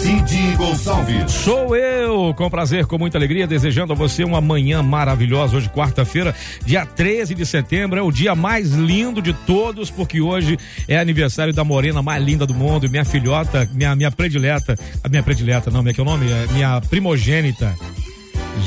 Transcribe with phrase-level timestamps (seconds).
[0.00, 1.30] Cid Gonçalves.
[1.30, 5.58] Sou eu, com prazer, com muita alegria, desejando a você uma manhã maravilhosa.
[5.58, 10.58] Hoje, quarta-feira, dia 13 de setembro, é o dia mais lindo de todos, porque hoje
[10.88, 15.22] é aniversário da morena mais linda do mundo, minha filhota, minha, minha predileta, a minha
[15.22, 16.30] predileta, não, como é que é o nome?
[16.30, 17.76] É minha primogênita.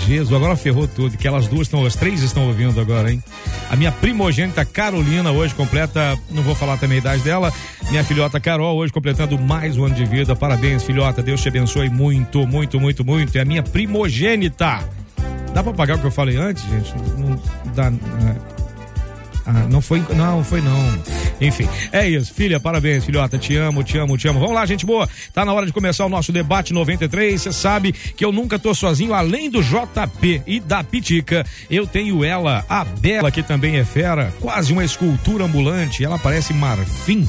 [0.06, 3.24] Jesus, agora ferrou tudo, que elas duas estão, as três estão ouvindo agora, hein?
[3.70, 7.52] A minha primogênita Carolina hoje completa, não vou falar também a idade dela,
[7.90, 10.36] minha filhota Carol hoje completando mais um ano de vida.
[10.36, 13.38] Parabéns, filhota, Deus te abençoe muito, muito, muito, muito.
[13.38, 14.80] É a minha primogênita.
[15.54, 16.94] Dá pra pagar o que eu falei antes, gente?
[17.18, 17.40] Não
[17.76, 17.92] dá.
[19.46, 21.04] Ah, não foi, não, foi não.
[21.42, 22.34] Enfim, é isso.
[22.34, 23.38] Filha, parabéns, filhota.
[23.38, 24.40] Te amo, te amo, te amo.
[24.40, 25.08] Vamos lá, gente boa.
[25.34, 27.42] Tá na hora de começar o nosso debate 93.
[27.42, 31.46] Você sabe que eu nunca tô sozinho, além do JP e da Pitica.
[31.70, 36.04] Eu tenho ela, a Bela, que também é fera, quase uma escultura ambulante.
[36.04, 37.28] Ela parece marfim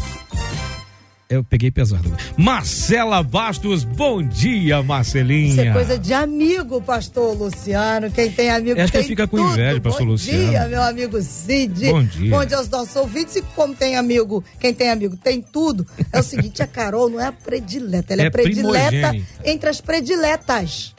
[1.35, 2.11] eu peguei pesado.
[2.37, 5.51] Marcela Bastos, bom dia, Marcelinha.
[5.51, 8.11] Isso é coisa de amigo, pastor Luciano.
[8.11, 9.51] Quem tem amigo Acho tem que fica com tudo.
[9.53, 10.43] inveja, pastor bom Luciano.
[10.45, 11.91] Bom dia, meu amigo Cid.
[11.91, 12.31] Bom dia.
[12.31, 13.37] Bom dia aos nossos ouvintes.
[13.37, 15.87] E como tem amigo, quem tem amigo tem tudo.
[16.13, 19.81] É o seguinte, a Carol não é a predileta, ela é, É predileta entre as
[19.81, 20.95] prediletas.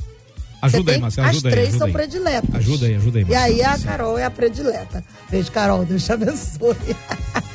[0.61, 1.93] Ajuda aí, Marcela, As ajuda três ajuda são aí.
[1.93, 2.55] prediletas.
[2.55, 5.03] Ajuda aí, ajuda aí, E aí a Carol é a predileta.
[5.29, 5.85] Beijo, Carol.
[5.85, 6.75] Deus te abençoe.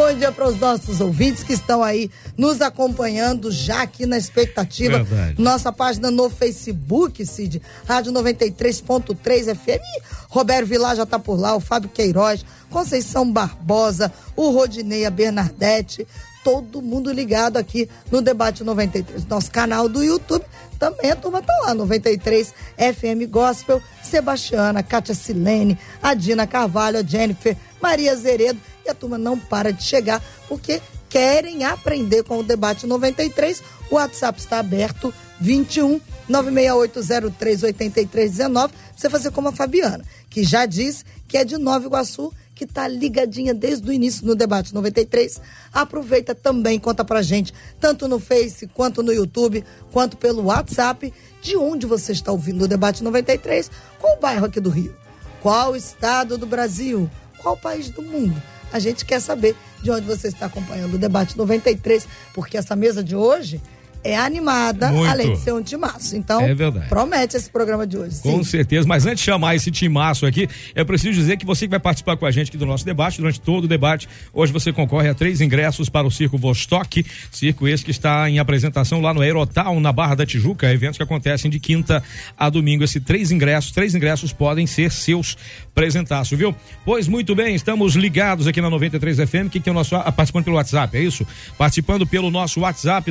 [0.00, 5.02] Bom dia para os nossos ouvintes que estão aí nos acompanhando já aqui na expectativa.
[5.02, 5.34] Verdade.
[5.38, 10.04] Nossa página no Facebook, Cid, Rádio 93.3 FM.
[10.30, 16.06] Roberto Vilar já tá por lá, o Fábio Queiroz, Conceição Barbosa, o Rodinei, a Bernadette,
[16.42, 19.26] todo mundo ligado aqui no Debate 93.
[19.26, 20.46] Nosso canal do YouTube
[20.78, 27.02] também a turma tá lá, 93 FM Gospel, Sebastiana, Kátia Silene, a Dina Carvalho, a
[27.02, 32.42] Jennifer, Maria Zeredo, e a turma não para de chegar, porque querem aprender com o
[32.42, 33.62] Debate 93.
[33.90, 38.74] O WhatsApp está aberto, 21 96803 8319.
[38.96, 42.86] Você fazer como a Fabiana, que já diz que é de Nova Iguaçu, que tá
[42.86, 45.40] ligadinha desde o início no Debate 93.
[45.72, 51.56] Aproveita também, conta pra gente, tanto no Face, quanto no YouTube, quanto pelo WhatsApp, de
[51.56, 54.94] onde você está ouvindo o Debate 93, qual o bairro aqui do Rio,
[55.40, 58.40] qual estado do Brasil, qual país do mundo.
[58.72, 63.02] A gente quer saber de onde você está acompanhando o Debate 93, porque essa mesa
[63.02, 63.60] de hoje
[64.02, 65.10] é animada, Muito.
[65.10, 66.16] além de ser um timaço.
[66.16, 66.54] Então, É
[66.88, 68.20] promete esse programa de hoje.
[68.22, 68.44] Com Sim.
[68.44, 71.80] certeza, mas antes de chamar esse timaço aqui, eu preciso dizer que você que vai
[71.80, 75.08] participar com a gente aqui do nosso debate, durante todo o debate, hoje você concorre
[75.08, 79.20] a três ingressos para o Circo Vostok, circo esse que está em apresentação lá no
[79.20, 82.02] Aerotown, na Barra da Tijuca, eventos que acontecem de quinta
[82.38, 82.84] a domingo.
[82.84, 85.36] Esses três ingressos, três ingressos podem ser seus
[85.74, 86.54] presentaços, viu?
[86.84, 90.44] Pois muito bem, estamos ligados aqui na 93 FM, que tem o nosso, ah, participando
[90.44, 91.26] pelo WhatsApp, é isso?
[91.56, 93.10] Participando pelo nosso WhatsApp,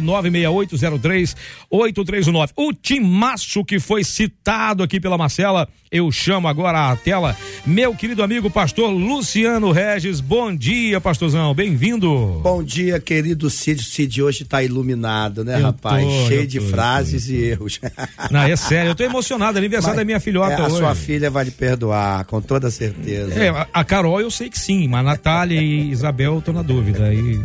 [0.80, 2.50] 96803-839.
[2.56, 7.36] O timaço que foi citado aqui pela Marcela, eu chamo agora à tela,
[7.66, 10.20] meu querido amigo pastor Luciano Regis.
[10.22, 12.40] Bom dia, pastorzão, bem-vindo.
[12.44, 13.84] Bom dia, querido Cid.
[13.84, 16.04] Cid hoje tá iluminado, né, Eu rapaz?
[16.06, 17.80] tô, Cheio de tô, frases e erros.
[18.30, 20.78] Não, é sério, eu tô emocionado, aniversário da minha filhota É, a hoje.
[20.78, 23.34] sua filha vai lhe perdoar, com toda certeza.
[23.34, 26.54] É, a- a Carol eu sei que sim, mas a Natália e Isabel eu tô
[26.54, 27.06] na dúvida.
[27.06, 27.40] aí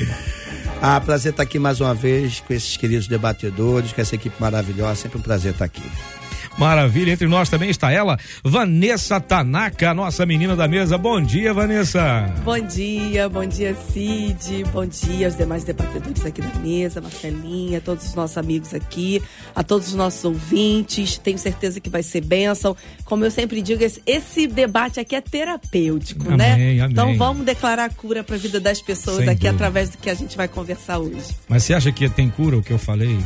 [0.86, 4.96] Ah, prazer estar aqui mais uma vez com esses queridos debatedores, com essa equipe maravilhosa.
[4.96, 5.80] Sempre um prazer estar aqui.
[6.58, 10.96] Maravilha, entre nós também está ela, Vanessa Tanaka, nossa menina da mesa.
[10.96, 12.32] Bom dia, Vanessa.
[12.44, 18.06] Bom dia, bom dia Cid, bom dia aos demais debatedores aqui da mesa, Marcelinha, todos
[18.06, 19.20] os nossos amigos aqui,
[19.54, 21.18] a todos os nossos ouvintes.
[21.18, 22.76] Tenho certeza que vai ser bênção.
[23.04, 26.52] Como eu sempre digo, esse, esse debate aqui é terapêutico, Amém, né?
[26.54, 26.92] amém.
[26.92, 29.54] Então vamos declarar cura para a vida das pessoas Sem aqui dúvida.
[29.54, 31.34] através do que a gente vai conversar hoje.
[31.48, 33.18] Mas você acha que tem cura o que eu falei?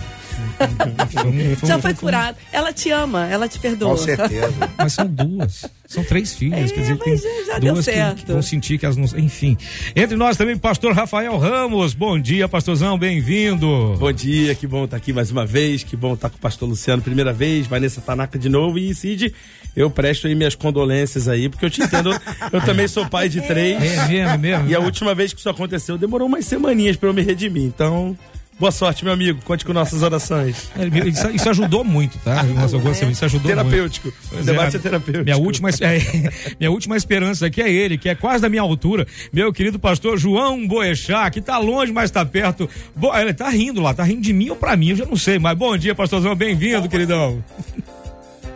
[1.66, 2.36] Já foi curado.
[2.52, 3.90] Ela te ama, ela te perdoa.
[3.90, 4.52] Com certeza.
[4.78, 5.64] Mas são duas.
[5.86, 6.70] São três filhas.
[6.70, 8.24] É, quer dizer, tem mas já- já deu duas que, certo.
[8.26, 9.04] que vão sentir que elas não.
[9.18, 9.56] Enfim.
[9.96, 11.94] Entre nós também, pastor Rafael Ramos.
[11.94, 13.96] Bom dia, pastorzão, bem-vindo.
[13.98, 16.68] Bom dia, que bom estar aqui mais uma vez, que bom estar com o pastor
[16.68, 19.32] Luciano primeira vez, Vanessa Tanaka de novo e Cid,
[19.74, 22.10] eu presto aí minhas condolências aí, porque eu te entendo,
[22.52, 23.76] eu também sou pai de três.
[23.82, 24.68] É mesmo, é mesmo.
[24.68, 28.16] E a última vez que isso aconteceu demorou umas semaninhas pra eu me redimir, então
[28.58, 29.40] Boa sorte, meu amigo.
[29.42, 30.68] Conte com nossas orações.
[30.76, 32.42] É, isso, isso ajudou muito, tá?
[32.42, 34.12] Nossa, eu gosto, isso ajudou terapêutico.
[34.32, 34.42] muito.
[34.42, 35.24] O debate é, é terapêutico.
[35.24, 35.98] Minha última, é,
[36.58, 39.06] minha última esperança aqui é ele, que é quase da minha altura.
[39.32, 42.68] Meu querido pastor João Boechat, que tá longe, mas tá perto.
[42.96, 45.16] Bo, ele tá rindo lá, tá rindo de mim ou pra mim, eu já não
[45.16, 45.38] sei.
[45.38, 46.34] Mas bom dia, pastorzão.
[46.34, 47.42] Bem-vindo, queridão.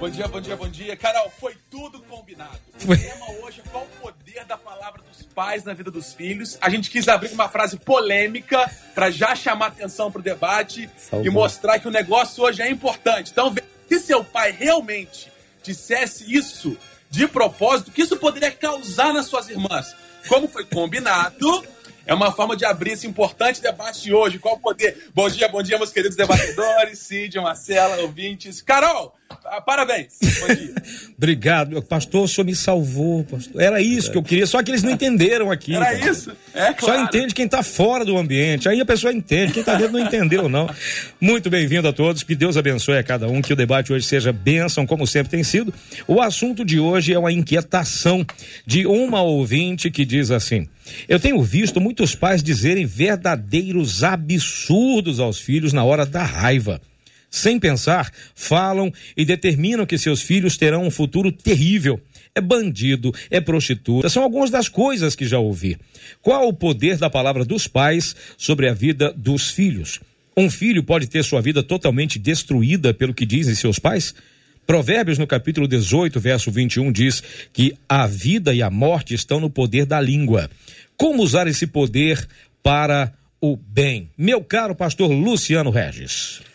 [0.00, 0.96] Bom dia, bom dia, bom dia.
[0.96, 2.58] Carol, foi tudo combinado.
[2.74, 2.96] O foi.
[2.96, 5.00] tema hoje é qual o poder da palavra
[5.34, 6.58] pais na vida dos filhos.
[6.60, 11.26] A gente quis abrir uma frase polêmica para já chamar atenção pro debate Salve.
[11.26, 13.30] e mostrar que o negócio hoje é importante.
[13.32, 13.54] Então,
[13.88, 15.32] se seu pai realmente
[15.62, 16.76] dissesse isso
[17.10, 19.94] de propósito, que isso poderia causar nas suas irmãs.
[20.28, 21.64] Como foi combinado,
[22.06, 24.38] é uma forma de abrir esse importante debate de hoje.
[24.38, 25.10] Qual o poder?
[25.14, 28.62] Bom dia, bom dia, meus queridos debatedores, Cid, Marcela, ouvintes.
[28.62, 29.14] Carol,
[29.64, 30.18] parabéns.
[30.40, 30.74] Bom dia.
[31.16, 31.82] Obrigado.
[31.82, 33.60] Pastor, o senhor me salvou, pastor.
[33.60, 35.74] Era isso que eu queria, só que eles não entenderam aqui.
[35.74, 36.10] Era pastor.
[36.10, 36.32] isso?
[36.54, 37.00] É, claro.
[37.00, 38.68] Só entende quem está fora do ambiente.
[38.68, 40.68] Aí a pessoa entende, quem está dentro não entendeu, não.
[41.20, 44.32] Muito bem-vindo a todos, que Deus abençoe a cada um, que o debate hoje seja
[44.32, 45.72] bênção, como sempre tem sido.
[46.06, 48.26] O assunto de hoje é uma inquietação
[48.66, 50.68] de uma ouvinte que diz assim:
[51.08, 56.80] Eu tenho visto muitos pais dizerem verdadeiros absurdos aos filhos na hora da raiva
[57.32, 61.98] sem pensar, falam e determinam que seus filhos terão um futuro terrível.
[62.34, 65.78] É bandido, é prostituta, são algumas das coisas que já ouvi.
[66.20, 69.98] Qual o poder da palavra dos pais sobre a vida dos filhos?
[70.36, 74.14] Um filho pode ter sua vida totalmente destruída pelo que dizem seus pais?
[74.66, 79.48] Provérbios, no capítulo 18, verso 21, diz que a vida e a morte estão no
[79.48, 80.50] poder da língua.
[80.98, 82.26] Como usar esse poder
[82.62, 84.10] para o bem?
[84.16, 86.51] Meu caro pastor Luciano Regis.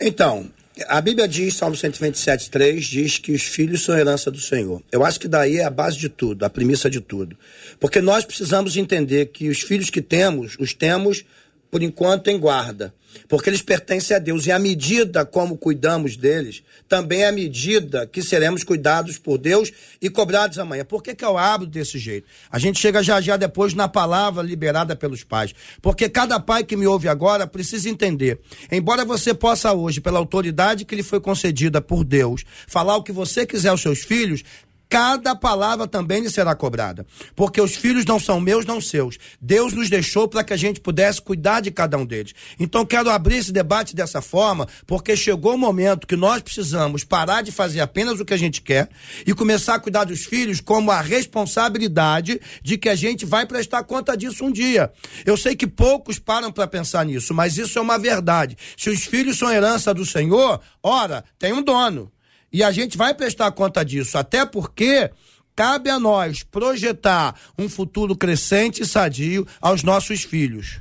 [0.00, 0.48] Então,
[0.86, 4.80] a Bíblia diz, Salmo 127, 3, diz que os filhos são herança do Senhor.
[4.92, 7.36] Eu acho que daí é a base de tudo, a premissa de tudo.
[7.80, 11.24] Porque nós precisamos entender que os filhos que temos, os temos
[11.70, 12.94] por enquanto em guarda
[13.28, 14.46] porque eles pertencem a Deus.
[14.46, 19.72] E a medida como cuidamos deles, também é a medida que seremos cuidados por Deus
[20.00, 20.84] e cobrados amanhã.
[20.84, 22.26] Por que, que eu abro desse jeito?
[22.50, 25.54] A gente chega já já depois na palavra liberada pelos pais.
[25.82, 28.40] Porque cada pai que me ouve agora precisa entender.
[28.70, 33.12] Embora você possa hoje, pela autoridade que lhe foi concedida por Deus, falar o que
[33.12, 34.42] você quiser aos seus filhos,
[34.88, 37.06] cada palavra também lhe será cobrada.
[37.36, 39.18] Porque os filhos não são meus, não seus.
[39.40, 42.34] Deus nos deixou para que a gente pudesse cuidar de cada um deles.
[42.58, 47.42] Então quero abrir esse debate dessa forma, porque chegou o momento que nós precisamos parar
[47.42, 48.88] de fazer apenas o que a gente quer
[49.26, 53.84] e começar a cuidar dos filhos como a responsabilidade de que a gente vai prestar
[53.84, 54.92] conta disso um dia.
[55.26, 58.56] Eu sei que poucos param para pensar nisso, mas isso é uma verdade.
[58.76, 62.10] Se os filhos são herança do Senhor, ora, tem um dono.
[62.52, 65.10] E a gente vai prestar conta disso, até porque
[65.54, 70.80] cabe a nós projetar um futuro crescente e sadio aos nossos filhos.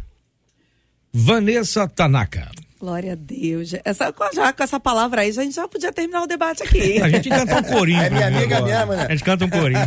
[1.12, 2.50] Vanessa Tanaka.
[2.80, 3.74] Glória a Deus.
[3.84, 7.02] Essa, já com essa palavra aí, a gente já podia terminar o debate aqui.
[7.02, 8.00] a gente canta um corinho.
[8.00, 9.08] É minha amiga mesmo, né?
[9.10, 9.80] A gente canta um corinho.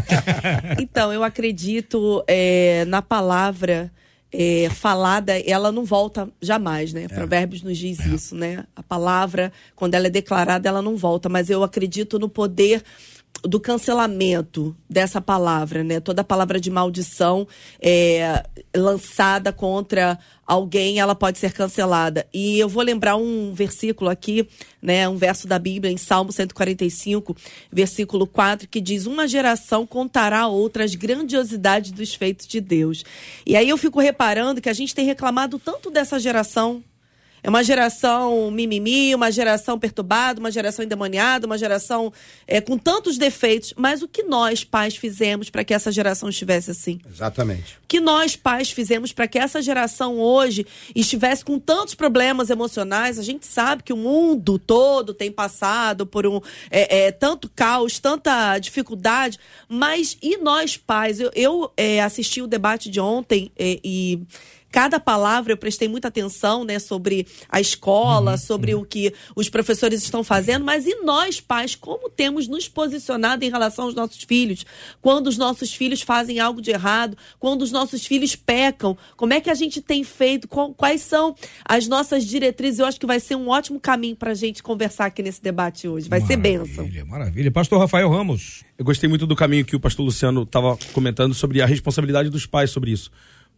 [0.76, 3.92] então, eu acredito é, na palavra
[4.32, 7.04] é, falada, ela não volta jamais, né?
[7.04, 7.08] É.
[7.08, 8.08] Provérbios nos diz é.
[8.08, 8.64] isso, né?
[8.74, 11.28] A palavra, quando ela é declarada, ela não volta.
[11.28, 12.82] Mas eu acredito no poder
[13.42, 15.98] do cancelamento dessa palavra, né?
[16.00, 17.46] Toda palavra de maldição
[17.80, 18.44] é,
[18.76, 22.26] lançada contra alguém, ela pode ser cancelada.
[22.34, 24.46] E eu vou lembrar um versículo aqui,
[24.82, 25.08] né?
[25.08, 27.34] Um verso da Bíblia em Salmo 145,
[27.72, 33.04] versículo 4, que diz: Uma geração contará a outra as grandiosidades dos feitos de Deus.
[33.46, 36.82] E aí eu fico reparando que a gente tem reclamado tanto dessa geração
[37.42, 42.12] é uma geração mimimi, uma geração perturbada, uma geração endemoniada, uma geração
[42.46, 43.74] é, com tantos defeitos.
[43.76, 47.00] Mas o que nós, pais, fizemos para que essa geração estivesse assim?
[47.10, 47.78] Exatamente.
[47.84, 53.18] O que nós, pais, fizemos para que essa geração hoje estivesse com tantos problemas emocionais?
[53.18, 57.98] A gente sabe que o mundo todo tem passado por um é, é, tanto caos,
[57.98, 59.38] tanta dificuldade.
[59.68, 61.20] Mas e nós, pais?
[61.20, 64.20] Eu, eu é, assisti o debate de ontem é, e
[64.70, 68.82] cada palavra eu prestei muita atenção, né, sobre a escola, uhum, sobre uhum.
[68.82, 73.50] o que os professores estão fazendo, mas e nós, pais, como temos nos posicionado em
[73.50, 74.64] relação aos nossos filhos?
[75.00, 79.40] Quando os nossos filhos fazem algo de errado, quando os nossos filhos pecam, como é
[79.40, 80.48] que a gente tem feito?
[80.48, 81.34] Quais são
[81.64, 82.78] as nossas diretrizes?
[82.78, 85.88] Eu acho que vai ser um ótimo caminho para a gente conversar aqui nesse debate
[85.88, 86.08] hoje.
[86.08, 87.06] Vai maravilha, ser bênção.
[87.06, 87.50] Maravilha.
[87.50, 88.62] Pastor Rafael Ramos.
[88.78, 92.46] Eu gostei muito do caminho que o pastor Luciano estava comentando sobre a responsabilidade dos
[92.46, 93.10] pais sobre isso.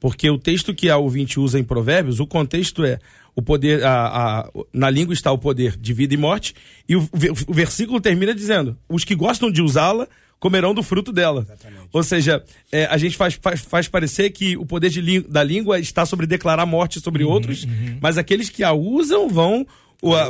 [0.03, 2.99] Porque o texto que a ouvinte usa em Provérbios, o contexto é
[3.37, 6.57] o poder, a, a, na língua está o poder de vida e morte,
[6.89, 7.09] e o,
[7.47, 10.09] o versículo termina dizendo: os que gostam de usá-la
[10.41, 11.47] comerão do fruto dela.
[11.93, 12.43] Ou seja,
[12.73, 16.27] é, a gente faz, faz, faz parecer que o poder de, da língua está sobre
[16.27, 17.65] declarar morte sobre outros,
[18.01, 19.65] mas aqueles que a usam vão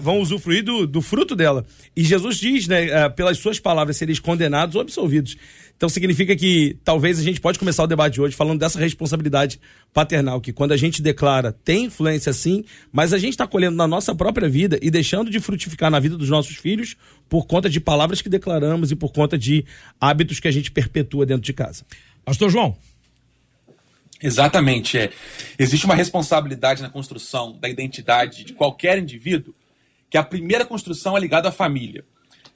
[0.03, 1.65] vão usufruir do, do, fruto dela.
[1.97, 5.35] E Jesus diz, né, é, pelas suas palavras, sereis condenados ou absolvidos.
[5.77, 9.61] Então significa que talvez a gente pode começar o debate de hoje falando dessa responsabilidade
[9.93, 13.89] paternal, que quando a gente declara tem influência sim, mas a gente está colhendo na
[13.89, 16.97] nossa própria vida e deixando de frutificar na vida dos nossos filhos
[17.29, 19.65] por conta de palavras que declaramos e por conta de
[20.01, 21.85] hábitos que a gente perpetua dentro de casa.
[22.25, 22.77] Pastor João.
[24.23, 24.97] Exatamente.
[24.97, 25.11] É.
[25.59, 29.53] Existe uma responsabilidade na construção da identidade de qualquer indivíduo,
[30.09, 32.05] que a primeira construção é ligada à família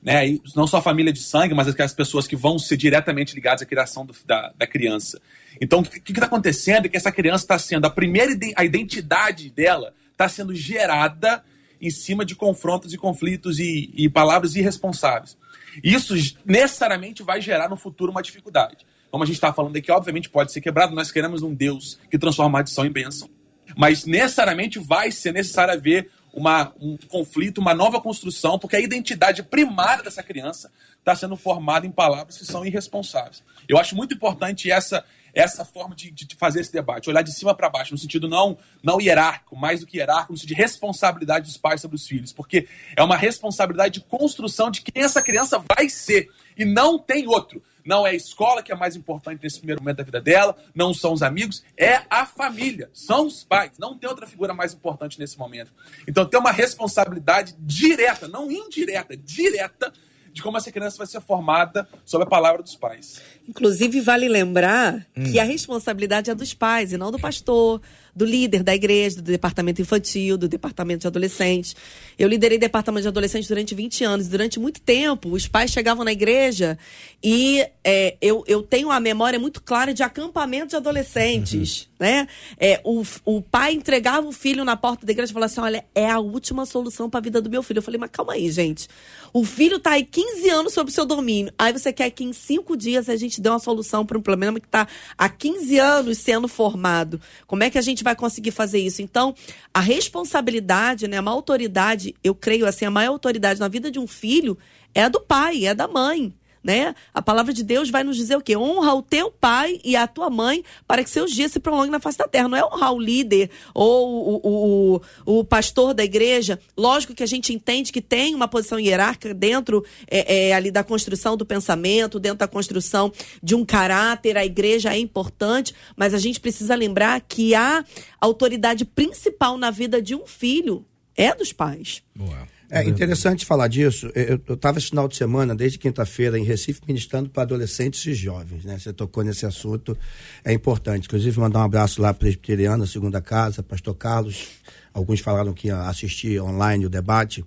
[0.06, 0.28] né?
[0.28, 3.62] E não só a família de sangue, mas aquelas pessoas que vão ser diretamente ligadas
[3.62, 5.20] à criação do, da, da criança.
[5.60, 9.50] Então, o que está acontecendo é que essa criança está sendo, a primeira a identidade
[9.50, 11.42] dela está sendo gerada
[11.80, 15.36] em cima de confrontos e conflitos e, e palavras irresponsáveis.
[15.82, 18.86] Isso necessariamente vai gerar no futuro uma dificuldade.
[19.10, 22.16] Como a gente está falando aqui, obviamente pode ser quebrado, nós queremos um Deus que
[22.16, 23.28] transforma a em bênção.
[23.76, 29.42] Mas necessariamente vai ser necessário haver uma, um conflito, uma nova construção, porque a identidade
[29.42, 33.42] primária dessa criança está sendo formada em palavras que são irresponsáveis.
[33.66, 35.02] Eu acho muito importante essa
[35.32, 38.56] essa forma de, de fazer esse debate, olhar de cima para baixo, no sentido não,
[38.82, 42.32] não hierárquico, mais do que hierárquico, no sentido de responsabilidade dos pais sobre os filhos,
[42.32, 42.66] porque
[42.96, 47.62] é uma responsabilidade de construção de quem essa criança vai ser, e não tem outro.
[47.86, 50.92] Não é a escola que é mais importante nesse primeiro momento da vida dela, não
[50.92, 53.72] são os amigos, é a família, são os pais.
[53.78, 55.72] Não tem outra figura mais importante nesse momento.
[56.06, 59.92] Então tem uma responsabilidade direta, não indireta, direta
[60.36, 63.22] de como essa criança vai ser formada sob a palavra dos pais.
[63.48, 65.24] Inclusive, vale lembrar hum.
[65.24, 67.80] que a responsabilidade é dos pais e não do pastor,
[68.14, 71.74] do líder da igreja, do departamento infantil, do departamento de adolescentes.
[72.18, 74.28] Eu liderei departamento de adolescentes durante 20 anos.
[74.28, 76.78] Durante muito tempo, os pais chegavam na igreja
[77.24, 81.82] e é, eu, eu tenho a memória muito clara de acampamento de adolescentes.
[81.82, 81.86] Uhum.
[82.00, 82.28] Né?
[82.58, 85.84] É, o, o pai entregava o filho na porta da igreja e falava assim: olha,
[85.94, 87.78] é a última solução para a vida do meu filho.
[87.78, 88.88] Eu falei, mas calma aí, gente.
[89.32, 91.52] O filho tá aí 15 anos sob o seu domínio.
[91.56, 94.58] Aí você quer que em cinco dias a gente dê uma solução para um problema
[94.58, 97.20] que está há 15 anos sendo formado.
[97.46, 99.00] Como é que a gente vai conseguir fazer isso.
[99.00, 99.32] Então,
[99.72, 104.08] a responsabilidade, né, uma autoridade, eu creio assim, a maior autoridade na vida de um
[104.08, 104.58] filho
[104.92, 106.34] é a do pai, é a da mãe
[106.66, 106.96] né?
[107.14, 108.56] A palavra de Deus vai nos dizer o quê?
[108.56, 112.00] Honra o teu pai e a tua mãe para que seus dias se prolonguem na
[112.00, 112.49] face da terra.
[112.49, 116.58] Não é honrar o líder ou o, o, o pastor da igreja.
[116.76, 120.82] Lógico que a gente entende que tem uma posição hierárquica dentro é, é, ali da
[120.82, 124.37] construção do pensamento, dentro da construção de um caráter.
[124.37, 127.85] A igreja é importante, mas a gente precisa lembrar que a
[128.20, 130.85] autoridade principal na vida de um filho
[131.16, 132.02] é dos pais.
[132.12, 132.55] Boa.
[132.68, 134.11] É interessante falar disso.
[134.14, 138.64] Eu estava esse final de semana, desde quinta-feira, em Recife, ministrando para adolescentes e jovens.
[138.64, 138.76] Né?
[138.78, 139.96] Você tocou nesse assunto,
[140.44, 141.06] é importante.
[141.06, 144.49] Inclusive, mandar um abraço lá para Presbiteriana, Segunda Casa, Pastor Carlos.
[144.92, 147.44] Alguns falaram que ia assistir online o debate.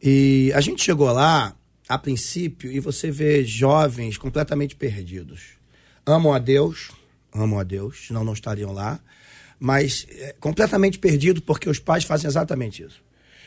[0.00, 1.56] E a gente chegou lá,
[1.88, 5.56] a princípio, e você vê jovens completamente perdidos.
[6.04, 6.92] Amam a Deus,
[7.34, 9.00] amam a Deus, senão não estariam lá,
[9.58, 13.05] mas é, completamente perdidos porque os pais fazem exatamente isso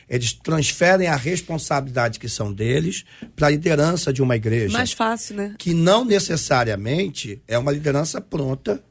[0.09, 4.73] eles transferem a responsabilidade que são deles para a liderança de uma igreja.
[4.73, 5.55] Mais fácil, né?
[5.57, 8.83] Que não necessariamente é uma liderança pronta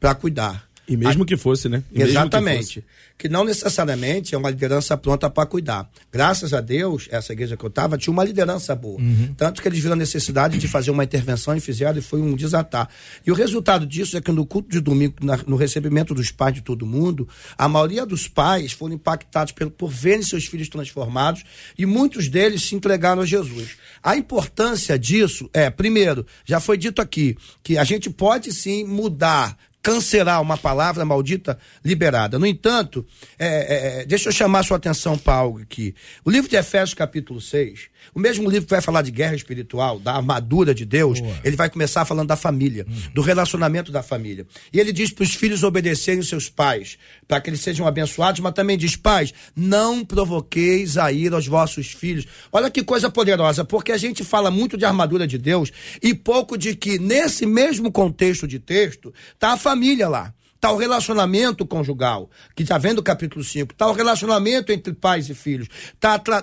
[0.00, 0.68] para cuidar.
[0.88, 1.26] E mesmo a...
[1.26, 1.82] que fosse, né?
[1.92, 2.80] E Exatamente.
[2.80, 5.88] Que, que, não necessariamente é uma liderança pronta para cuidar.
[6.12, 9.00] Graças a Deus, essa igreja que eu estava tinha uma liderança boa.
[9.00, 9.34] Uhum.
[9.36, 12.34] Tanto que eles viram a necessidade de fazer uma intervenção e fizeram, e foi um
[12.34, 12.88] desatar.
[13.26, 16.54] E o resultado disso é que no culto de domingo, na, no recebimento dos pais
[16.54, 21.44] de todo mundo, a maioria dos pais foram impactados por, por verem seus filhos transformados
[21.78, 23.76] e muitos deles se entregaram a Jesus.
[24.02, 29.56] A importância disso é, primeiro, já foi dito aqui, que a gente pode sim mudar
[29.84, 32.38] cancelar uma palavra maldita liberada.
[32.38, 33.06] No entanto,
[33.38, 35.94] é, é, é deixa eu chamar sua atenção para algo aqui.
[36.24, 39.98] O livro de Efésios, capítulo 6, o mesmo livro que vai falar de guerra espiritual,
[39.98, 41.36] da armadura de Deus, Boa.
[41.44, 43.10] ele vai começar falando da família, hum.
[43.14, 44.46] do relacionamento da família.
[44.72, 48.40] E ele diz para os filhos obedecerem os seus pais, para que eles sejam abençoados,
[48.40, 52.26] mas também diz: pais, não provoqueis a ira aos vossos filhos.
[52.52, 55.70] Olha que coisa poderosa, porque a gente fala muito de armadura de Deus
[56.02, 60.34] e pouco de que nesse mesmo contexto de texto, está a família família lá.
[60.64, 65.28] Está o relacionamento conjugal, que está vendo o capítulo 5, está o relacionamento entre pais
[65.28, 66.40] e filhos, está tra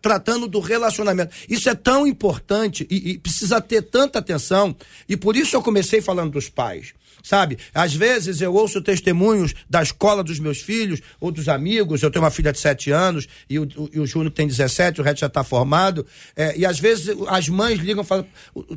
[0.00, 1.34] tratando do relacionamento.
[1.48, 4.76] Isso é tão importante e, e precisa ter tanta atenção,
[5.08, 7.58] e por isso eu comecei falando dos pais sabe?
[7.74, 12.02] Às vezes eu ouço testemunhos da escola dos meus filhos ou dos amigos.
[12.02, 15.00] Eu tenho uma filha de 7 anos e o, o, e o Júnior tem 17,
[15.00, 16.06] o resto já está formado.
[16.36, 18.26] É, e às vezes as mães ligam e falam: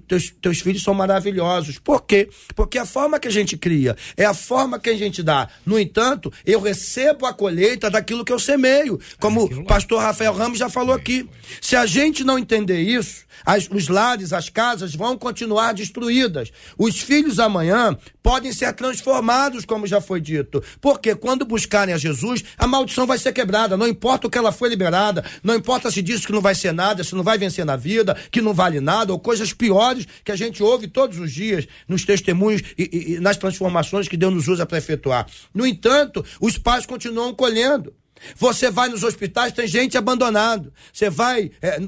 [0.08, 1.78] teus, teus filhos são maravilhosos.
[1.78, 2.30] Por quê?
[2.56, 5.50] Porque a forma que a gente cria é a forma que a gente dá.
[5.66, 8.98] No entanto, eu recebo a colheita daquilo que eu semeio.
[9.20, 11.30] Como o pastor Rafael Ramos já falou aqui.
[11.62, 16.52] Se a gente não entender isso, as, os lares, as casas vão continuar destruídas.
[16.78, 20.62] Os filhos amanhã podem ser transformados, como já foi dito.
[20.82, 23.78] Porque quando buscarem a Jesus, a maldição vai ser quebrada.
[23.78, 26.74] Não importa o que ela foi liberada, não importa se diz que não vai ser
[26.74, 30.32] nada, se não vai vencer na vida, que não vale nada, ou coisas piores que
[30.34, 34.50] a gente ouve todos os dias nos testemunhos e, e, nas transformações que Deus nos
[34.50, 35.26] usa para efetuar.
[35.54, 37.94] No entanto, os pais continuam colhendo.
[38.36, 40.74] Você vai nos hospitais, tem gente abandonado.
[40.92, 41.80] Você vai é,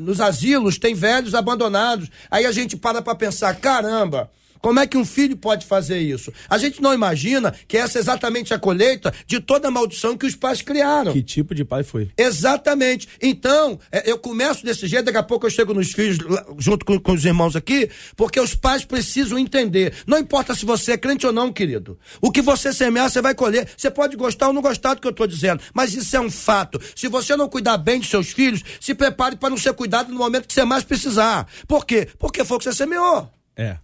[0.00, 2.10] nos asilos, tem velhos abandonados.
[2.30, 4.30] Aí a gente para para pensar: caramba,
[4.60, 6.32] como é que um filho pode fazer isso?
[6.48, 10.26] A gente não imagina que essa é exatamente a colheita de toda a maldição que
[10.26, 11.12] os pais criaram.
[11.12, 12.10] Que tipo de pai foi?
[12.16, 13.08] Exatamente.
[13.20, 16.18] Então, é, eu começo desse jeito, daqui a pouco eu chego nos filhos,
[16.58, 19.94] junto com, com os irmãos aqui, porque os pais precisam entender.
[20.06, 21.98] Não importa se você é crente ou não, querido.
[22.20, 23.68] O que você semear, você vai colher.
[23.76, 26.30] Você pode gostar ou não gostar do que eu estou dizendo, mas isso é um
[26.30, 26.80] fato.
[26.94, 30.18] Se você não cuidar bem de seus filhos, se prepare para não ser cuidado no
[30.18, 31.46] momento que você mais precisar.
[31.66, 32.08] Por quê?
[32.18, 33.30] Porque foi o que você semeou.
[33.56, 33.76] É.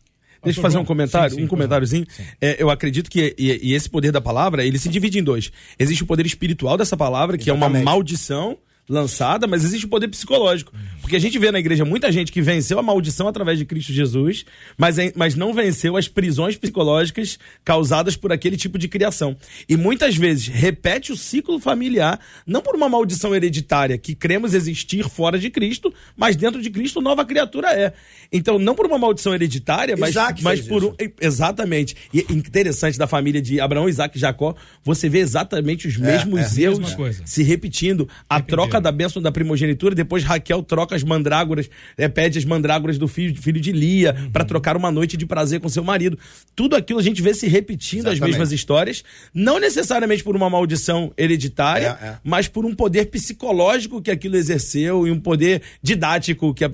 [0.45, 2.07] Deixa eu fazer um comentário, sim, sim, um comentáriozinho.
[2.41, 5.51] É, eu acredito que e, e, esse poder da palavra, ele se divide em dois.
[5.79, 7.77] Existe o poder espiritual dessa palavra, que Exatamente.
[7.77, 8.57] é uma maldição
[8.89, 10.73] lançada, mas existe o poder psicológico.
[11.05, 13.93] Porque a gente vê na igreja muita gente que venceu a maldição através de Cristo
[13.93, 14.45] Jesus,
[14.77, 19.37] mas, mas não venceu as prisões psicológicas causadas por aquele tipo de criação.
[19.69, 25.09] E muitas vezes repete o ciclo familiar, não por uma maldição hereditária que cremos existir
[25.09, 27.93] fora de Cristo, mas dentro de Cristo nova criatura é.
[28.33, 30.95] Então, não por uma maldição hereditária, mas, mas por um.
[31.21, 31.95] Exatamente.
[32.13, 35.99] E é interessante da família de Abraão, Isaac e Jacó, você vê exatamente os é,
[36.01, 38.09] mesmos é, erros se repetindo.
[38.29, 42.45] A troca troca da bênção da primogenitura, depois Raquel troca as mandrágoras, é, pede as
[42.45, 44.31] mandrágoras do filho, filho de Lia uhum.
[44.31, 46.19] para trocar uma noite de prazer com seu marido.
[46.55, 48.23] Tudo aquilo a gente vê se repetindo Exatamente.
[48.23, 52.19] as mesmas histórias, não necessariamente por uma maldição hereditária, é, é.
[52.23, 56.71] mas por um poder psicológico que aquilo exerceu e um poder didático que a,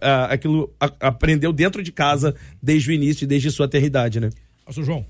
[0.00, 4.30] a, aquilo a, aprendeu dentro de casa desde o início e desde sua eternidade, né?
[4.64, 5.06] Pastor João.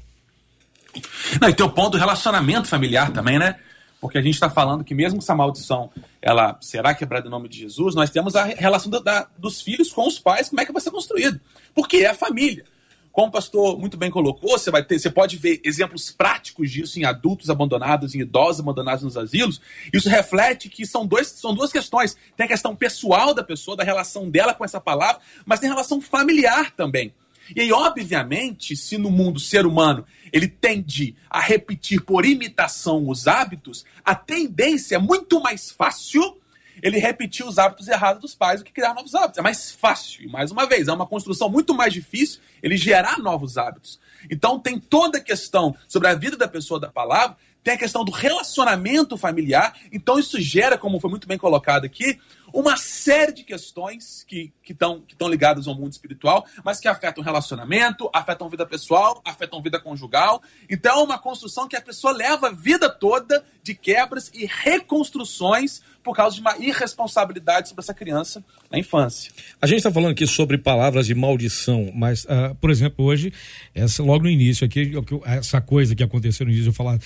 [1.41, 3.57] Não, e tem o ponto do relacionamento familiar também, né?
[4.03, 5.89] Porque a gente está falando que mesmo essa maldição
[6.21, 9.93] ela será quebrada em nome de Jesus, nós temos a relação da, da, dos filhos
[9.93, 11.41] com os pais, como é que vai ser construído?
[11.73, 12.65] Porque é a família.
[13.13, 16.99] Como o pastor muito bem colocou, você vai ter, você pode ver exemplos práticos disso
[16.99, 19.61] em adultos abandonados, em idosos abandonados nos asilos.
[19.93, 22.17] Isso reflete que são, dois, são duas questões.
[22.37, 26.01] Tem a questão pessoal da pessoa, da relação dela com essa palavra, mas tem relação
[26.01, 27.15] familiar também.
[27.55, 33.29] E aí, obviamente, se no mundo ser humano ele tende a repetir por imitação os
[33.29, 36.39] hábitos, a tendência é muito mais fácil
[36.83, 39.39] ele repetir os hábitos errados dos pais do que criar novos hábitos.
[39.39, 40.25] É mais fácil.
[40.25, 44.01] E mais uma vez, é uma construção muito mais difícil ele gerar novos hábitos.
[44.31, 48.05] Então tem toda a questão sobre a vida da pessoa da palavra, tem a questão
[48.05, 49.77] do relacionamento familiar.
[49.93, 52.19] Então isso gera, como foi muito bem colocado aqui,
[52.53, 57.23] uma série de questões que estão que que ligadas ao mundo espiritual, mas que afetam
[57.23, 60.43] relacionamento, afetam vida pessoal, afetam vida conjugal.
[60.69, 65.83] Então é uma construção que a pessoa leva a vida toda de quebras e reconstruções
[66.03, 69.33] por causa de uma irresponsabilidade sobre essa criança na infância.
[69.61, 73.33] A gente está falando aqui sobre palavras de maldição, mas, uh, por exemplo, hoje,
[73.75, 74.93] essa, logo no início aqui,
[75.25, 76.99] essa coisa que aconteceu no início, eu falar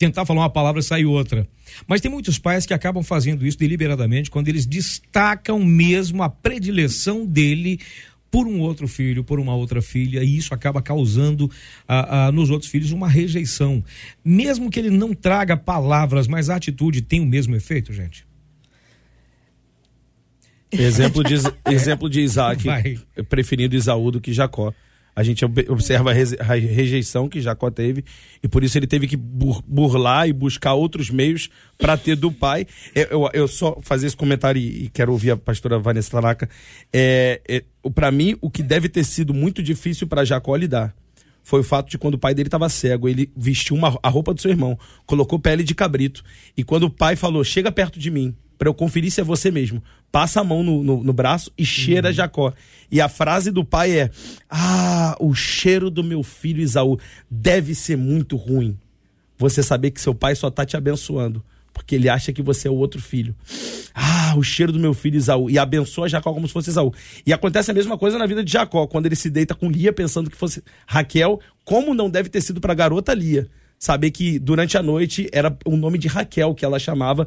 [0.00, 1.46] tentar falar uma palavra e sair outra.
[1.86, 7.26] Mas tem muitos pais que acabam fazendo isso deliberadamente quando eles destacam mesmo a predileção
[7.26, 7.78] dele
[8.30, 11.50] por um outro filho, por uma outra filha, e isso acaba causando
[11.86, 13.84] ah, ah, nos outros filhos uma rejeição.
[14.24, 18.24] Mesmo que ele não traga palavras, mas a atitude tem o mesmo efeito, gente?
[20.72, 21.34] Exemplo de,
[21.70, 22.98] exemplo de Isaac Vai.
[23.28, 24.72] preferindo Isaú do que Jacó
[25.14, 28.04] a gente observa a rejeição que Jacó teve
[28.42, 32.66] e por isso ele teve que burlar e buscar outros meios para ter do pai.
[32.94, 36.48] Eu, eu, eu, só fazer esse comentário e, quero ouvir a pastora Vanessa Tanaka.
[36.92, 40.94] É, é, para mim, o que deve ter sido muito difícil para Jacó lidar
[41.42, 44.32] foi o fato de quando o pai dele estava cego, ele vestiu uma, a roupa
[44.32, 46.22] do seu irmão, colocou pele de cabrito
[46.56, 49.50] e quando o pai falou: chega perto de mim para eu conferir se é você
[49.50, 49.82] mesmo.
[50.12, 52.52] Passa a mão no, no, no braço e cheira Jacó.
[52.90, 54.10] E a frase do pai é:
[54.48, 56.98] Ah, o cheiro do meu filho Isaú
[57.30, 58.76] deve ser muito ruim.
[59.38, 61.42] Você saber que seu pai só tá te abençoando.
[61.72, 63.34] Porque ele acha que você é o outro filho.
[63.94, 65.48] Ah, o cheiro do meu filho Isaú.
[65.48, 66.92] E abençoa Jacó como se fosse Isaú.
[67.24, 69.92] E acontece a mesma coisa na vida de Jacó, quando ele se deita com Lia
[69.92, 73.48] pensando que fosse Raquel, como não deve ter sido para a garota Lia
[73.80, 77.26] saber que durante a noite era o nome de Raquel que ela chamava,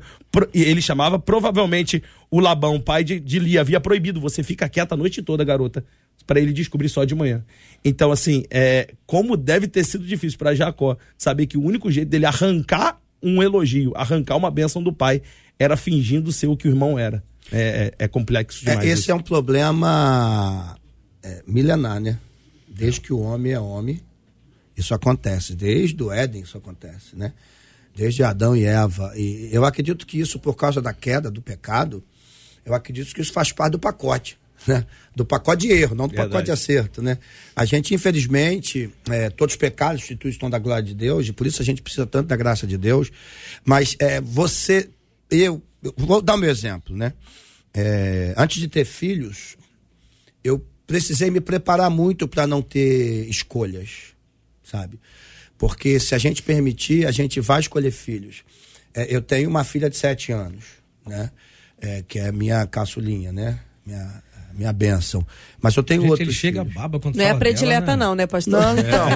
[0.53, 4.93] e ele chamava, provavelmente o Labão, pai de, de Lia, havia proibido, você fica quieta
[4.93, 5.83] a noite toda, garota,
[6.27, 7.43] para ele descobrir só de manhã.
[7.83, 12.09] Então, assim, é, como deve ter sido difícil para Jacó saber que o único jeito
[12.09, 15.23] dele arrancar um elogio, arrancar uma bênção do pai,
[15.57, 17.23] era fingindo ser o que o irmão era.
[17.51, 18.89] É, é- é complexo É, demais.
[18.89, 19.11] esse isso.
[19.11, 20.77] é um problema
[21.23, 22.19] é, milenar, né?
[22.67, 23.99] Desde que o homem é homem,
[24.75, 25.55] isso acontece.
[25.55, 27.33] Desde o Éden isso acontece, né?
[27.95, 29.13] Desde Adão e Eva.
[29.15, 32.03] E eu acredito que isso, por causa da queda, do pecado,
[32.65, 34.37] eu acredito que isso faz parte do pacote.
[34.65, 34.85] Né?
[35.13, 36.29] Do pacote de erro, não do Verdade.
[36.29, 37.17] pacote de acerto, né?
[37.53, 41.61] A gente, infelizmente, é, todos os pecados instituição da glória de Deus, e por isso
[41.61, 43.11] a gente precisa tanto da graça de Deus.
[43.65, 44.89] Mas é, você,
[45.29, 47.11] eu, eu vou dar o meu exemplo, né?
[47.73, 49.57] É, antes de ter filhos,
[50.41, 54.12] eu precisei me preparar muito para não ter escolhas,
[54.73, 54.99] sabe?
[55.57, 58.43] Porque se a gente permitir, a gente vai escolher filhos.
[58.93, 60.65] É, eu tenho uma filha de sete anos,
[61.05, 61.29] né?
[61.79, 63.59] É, que é minha caçulinha, né?
[63.85, 65.25] Minha, minha bênção.
[65.61, 66.73] Mas eu tenho Gente, outros ele chega filhos.
[66.75, 68.05] baba quando Não é predileta, dela, né?
[68.05, 68.53] não, né, pastor?
[68.59, 69.07] Não, então.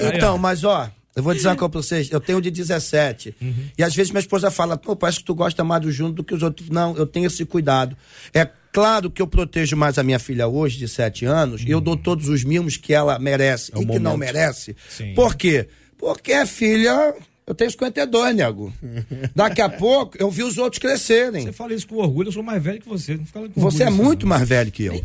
[0.00, 2.10] Aí, Então, mas ó, eu vou dizer uma coisa pra vocês.
[2.10, 3.34] Eu tenho de 17.
[3.78, 6.24] E às vezes minha esposa fala, pô, parece que tu gosta mais do Júnior do
[6.24, 6.68] que os outros.
[6.70, 7.96] Não, eu tenho esse cuidado.
[8.32, 11.80] É claro que eu protejo mais a minha filha hoje, de 7 anos, e eu
[11.80, 14.32] dou todos os mimos que ela merece É e que não momento.
[14.32, 14.74] merece.
[14.88, 15.14] Sim.
[15.14, 15.68] Por quê?
[15.96, 17.14] Porque a filha.
[17.46, 18.72] Eu tenho 52, nego.
[19.34, 21.44] Daqui a pouco eu vi os outros crescerem.
[21.44, 23.18] Você fala isso com orgulho, eu sou mais velho que você.
[23.18, 24.94] Não com Você é muito mais velho que eu.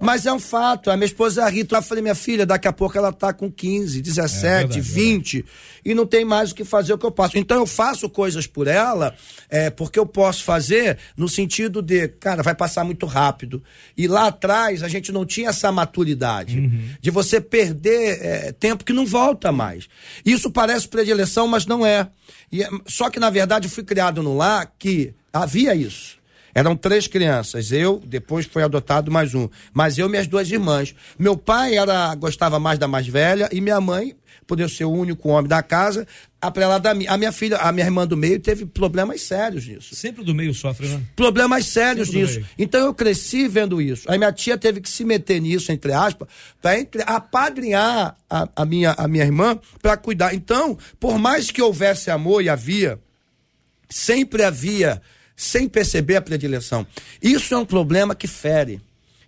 [0.00, 0.90] Mas é um fato.
[0.90, 4.00] A minha esposa Rita, eu falei, minha filha, daqui a pouco ela tá com 15,
[4.00, 5.44] 17, É verdade, 20
[5.88, 7.38] e não tem mais o que fazer o que eu faço.
[7.38, 9.14] Então eu faço coisas por ela,
[9.48, 13.62] é, porque eu posso fazer no sentido de, cara, vai passar muito rápido.
[13.96, 16.60] E lá atrás a gente não tinha essa maturidade
[17.00, 19.88] de você perder é, tempo que não volta mais.
[20.26, 22.08] Isso parece predileção, mas não é.
[22.52, 26.18] E é- Só que na verdade fui criado num lar que havia isso.
[26.54, 29.48] Eram três crianças, eu, depois foi adotado mais um.
[29.72, 30.94] Mas eu e minhas duas irmãs.
[31.18, 34.16] Meu pai era gostava mais da mais velha e minha mãe,
[34.48, 36.06] por eu ser o único homem da casa,
[36.40, 39.20] a, pra ela da mi- a minha filha, a minha irmã do meio teve problemas
[39.20, 39.94] sérios nisso.
[39.94, 41.02] Sempre o do meio sofre, né?
[41.14, 42.46] Problemas sérios Sempre nisso.
[42.58, 44.10] Então eu cresci vendo isso.
[44.10, 46.26] Aí minha tia teve que se meter nisso, entre aspas,
[46.62, 50.34] para apadrinhar a, a minha, a minha irmã para cuidar.
[50.34, 52.98] Então, por mais que houvesse amor e havia,
[53.88, 55.02] sempre havia,
[55.36, 56.86] sem perceber a predileção.
[57.22, 58.80] Isso é um problema que fere.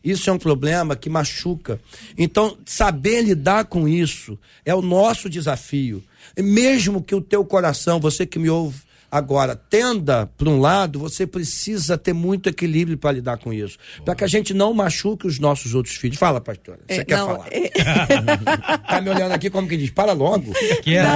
[0.03, 1.81] Isso é um problema que machuca.
[2.17, 6.03] Então, saber lidar com isso é o nosso desafio.
[6.39, 8.81] Mesmo que o teu coração, você que me ouve
[9.11, 13.77] agora, tenda para um lado, você precisa ter muito equilíbrio para lidar com isso.
[14.05, 16.17] Para que a gente não machuque os nossos outros filhos.
[16.19, 16.79] Fala, pastora.
[16.89, 17.49] Você É, quer não, falar?
[17.51, 17.71] é-
[18.89, 19.91] Tá me olhando aqui como que diz?
[19.91, 20.53] Para logo.
[20.83, 21.09] Quero.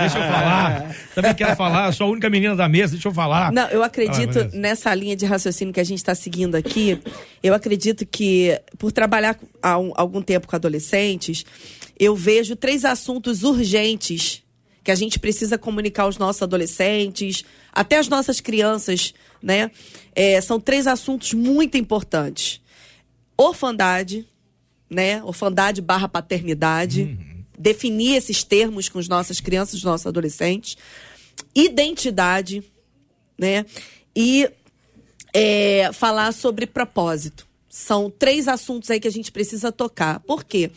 [0.00, 0.96] Deixa eu falar.
[1.14, 1.92] Também quero falar.
[1.92, 3.52] Sou a única menina da mesa, deixa eu falar.
[3.52, 4.56] Não, eu acredito Vanessa.
[4.56, 7.00] nessa linha de raciocínio que a gente está seguindo aqui.
[7.42, 11.44] Eu acredito que, por trabalhar há um- algum tempo com adolescentes,
[11.98, 14.42] eu vejo três assuntos urgentes
[14.88, 19.70] que a gente precisa comunicar aos nossos adolescentes, até as nossas crianças, né?
[20.14, 22.62] É, são três assuntos muito importantes:
[23.36, 24.26] orfandade,
[24.88, 25.22] né?
[25.22, 27.18] Orfandade barra paternidade.
[27.58, 30.78] Definir esses termos com as nossas crianças, os nossos adolescentes
[31.54, 32.64] identidade,
[33.38, 33.66] né?
[34.16, 34.50] E
[35.34, 37.46] é, falar sobre propósito.
[37.68, 40.20] São três assuntos aí que a gente precisa tocar.
[40.20, 40.70] Por quê?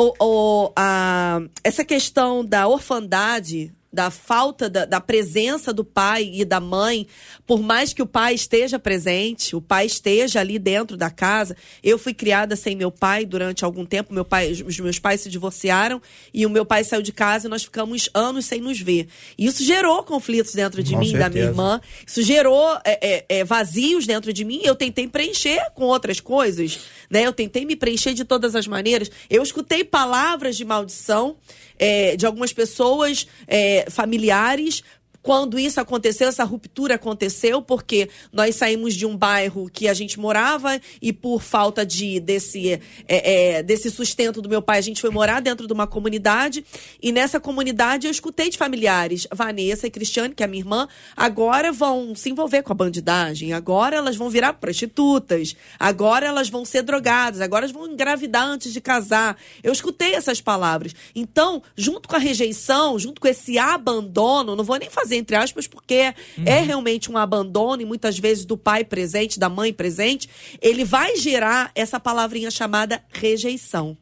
[0.00, 6.44] O, o- a- essa questão da orfandade, da falta da, da presença do pai e
[6.44, 7.06] da mãe,
[7.46, 11.56] por mais que o pai esteja presente, o pai esteja ali dentro da casa.
[11.82, 14.12] Eu fui criada sem meu pai durante algum tempo.
[14.12, 17.50] Meu pai, os meus pais se divorciaram e o meu pai saiu de casa e
[17.50, 19.08] nós ficamos anos sem nos ver.
[19.38, 21.48] E isso gerou conflitos dentro de Com mim, e da minha certeza.
[21.48, 21.80] irmã.
[22.06, 24.60] Isso gerou é, é, é, vazios dentro de mim.
[24.62, 27.26] Eu tentei preencher com outras coisas, né?
[27.26, 29.10] Eu tentei me preencher de todas as maneiras.
[29.30, 31.36] Eu escutei palavras de maldição
[31.78, 34.82] é, de algumas pessoas é, familiares
[35.28, 40.18] quando isso aconteceu, essa ruptura aconteceu, porque nós saímos de um bairro que a gente
[40.18, 45.02] morava e por falta de desse, é, é, desse sustento do meu pai, a gente
[45.02, 46.64] foi morar dentro de uma comunidade.
[47.02, 51.72] E nessa comunidade eu escutei de familiares, Vanessa e Cristiane, que é minha irmã, agora
[51.72, 56.80] vão se envolver com a bandidagem, agora elas vão virar prostitutas, agora elas vão ser
[56.80, 59.36] drogadas, agora elas vão engravidar antes de casar.
[59.62, 60.94] Eu escutei essas palavras.
[61.14, 65.66] Então, junto com a rejeição, junto com esse abandono, não vou nem fazer entre aspas,
[65.66, 66.44] porque uhum.
[66.46, 70.28] é realmente um abandono, e muitas vezes do pai presente, da mãe presente,
[70.62, 73.96] ele vai gerar essa palavrinha chamada rejeição.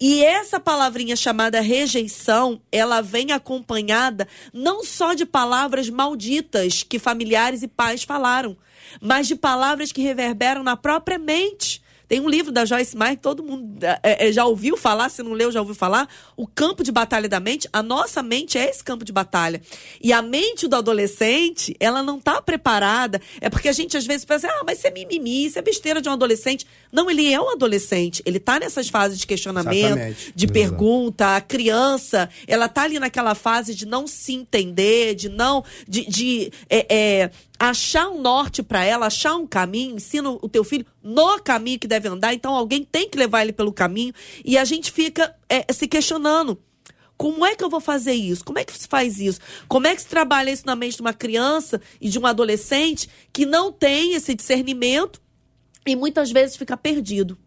[0.00, 7.62] E essa palavrinha chamada rejeição, ela vem acompanhada não só de palavras malditas que familiares
[7.62, 8.56] e pais falaram,
[9.00, 11.81] mas de palavras que reverberam na própria mente.
[12.08, 15.22] Tem um livro da Joyce Meyer que todo mundo é, é, já ouviu falar, se
[15.22, 16.08] não leu, já ouviu falar.
[16.36, 17.68] O campo de batalha da mente.
[17.72, 19.60] A nossa mente é esse campo de batalha.
[20.02, 23.20] E a mente do adolescente, ela não está preparada.
[23.40, 26.00] É porque a gente às vezes pensa, ah, mas isso é mimimi, isso é besteira
[26.00, 26.66] de um adolescente.
[26.92, 28.22] Não, ele é um adolescente.
[28.26, 30.32] Ele está nessas fases de questionamento, Exatamente.
[30.34, 30.52] de Exato.
[30.52, 31.36] pergunta.
[31.36, 35.64] A criança, ela está ali naquela fase de não se entender, de não.
[35.88, 37.30] de, de é, é
[37.70, 41.86] achar um norte para ela, achar um caminho, ensina o teu filho no caminho que
[41.86, 44.12] deve andar, então alguém tem que levar ele pelo caminho,
[44.44, 46.58] e a gente fica é, se questionando.
[47.16, 48.44] Como é que eu vou fazer isso?
[48.44, 49.38] Como é que se faz isso?
[49.68, 53.08] Como é que se trabalha isso na mente de uma criança e de um adolescente
[53.32, 55.22] que não tem esse discernimento
[55.86, 57.38] e muitas vezes fica perdido?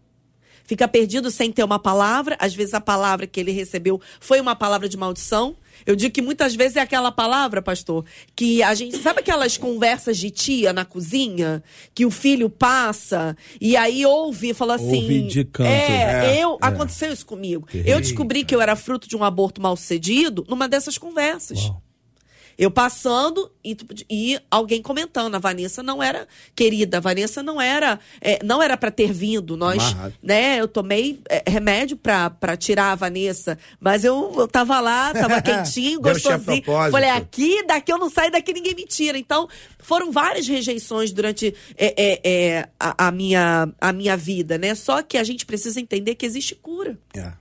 [0.65, 4.56] Fica perdido sem ter uma palavra, às vezes a palavra que ele recebeu foi uma
[4.56, 8.97] palavra de maldição, eu digo que muitas vezes é aquela palavra, pastor, que a gente.
[8.97, 11.63] Sabe aquelas conversas de tia na cozinha?
[11.93, 15.01] Que o filho passa e aí ouve e fala assim.
[15.01, 15.67] Ouve de canto.
[15.67, 16.54] É, é eu.
[16.54, 16.58] É.
[16.62, 17.67] Aconteceu isso comigo.
[17.73, 21.65] Eu descobri que eu era fruto de um aborto mal sucedido numa dessas conversas.
[21.65, 21.85] Uau.
[22.58, 23.76] Eu passando e,
[24.10, 28.78] e, alguém comentando, a Vanessa não era querida, a Vanessa não era é, não era
[28.78, 29.58] para ter vindo.
[29.58, 35.13] Nós, né, eu tomei é, remédio para tirar a Vanessa, mas eu, eu tava lá,
[35.13, 36.63] tava quentinho, gostosinho.
[36.63, 39.18] Falei, aqui, daqui eu não saio, daqui ninguém me tira.
[39.18, 39.48] Então,
[39.80, 44.76] foram várias rejeições durante é, é, é a, a, minha, a minha vida, né?
[44.76, 46.98] Só que a gente precisa entender que existe cura.
[47.15, 47.34] É.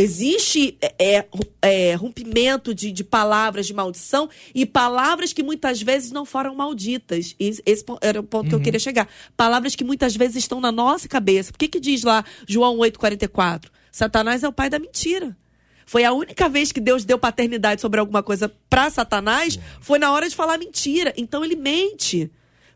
[0.00, 1.26] Existe é, é,
[1.60, 7.34] é, rompimento de, de palavras de maldição e palavras que muitas vezes não foram malditas.
[7.38, 8.48] Esse, esse era o ponto uhum.
[8.48, 8.64] que eu uhum.
[8.64, 9.08] queria chegar.
[9.36, 11.52] Palavras que muitas vezes estão na nossa cabeça.
[11.52, 13.66] Por que, que diz lá João 8,44?
[13.92, 15.36] Satanás é o pai da mentira.
[15.84, 20.12] Foi a única vez que Deus deu paternidade sobre alguma coisa para Satanás, foi na
[20.12, 21.12] hora de falar mentira.
[21.16, 22.30] Então ele mente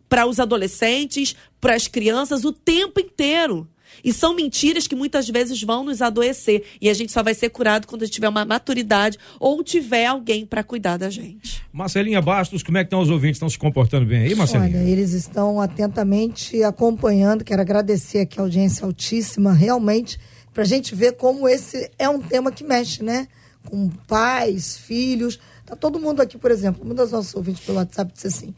[0.08, 3.68] para os adolescentes, para as crianças o tempo inteiro.
[4.02, 6.64] E são mentiras que muitas vezes vão nos adoecer.
[6.80, 10.62] E a gente só vai ser curado quando tiver uma maturidade ou tiver alguém para
[10.62, 11.62] cuidar da gente.
[11.72, 13.36] Marcelinha Bastos, como é que estão os ouvintes?
[13.36, 14.80] Estão se comportando bem aí, Marcelinha?
[14.80, 17.44] Olha, eles estão atentamente acompanhando.
[17.44, 20.18] Quero agradecer aqui a audiência altíssima, realmente,
[20.52, 23.28] para a gente ver como esse é um tema que mexe, né?
[23.68, 25.38] Com pais, filhos.
[25.66, 28.54] Tá todo mundo aqui, por exemplo, uma das nossas ouvintes pelo WhatsApp disse assim: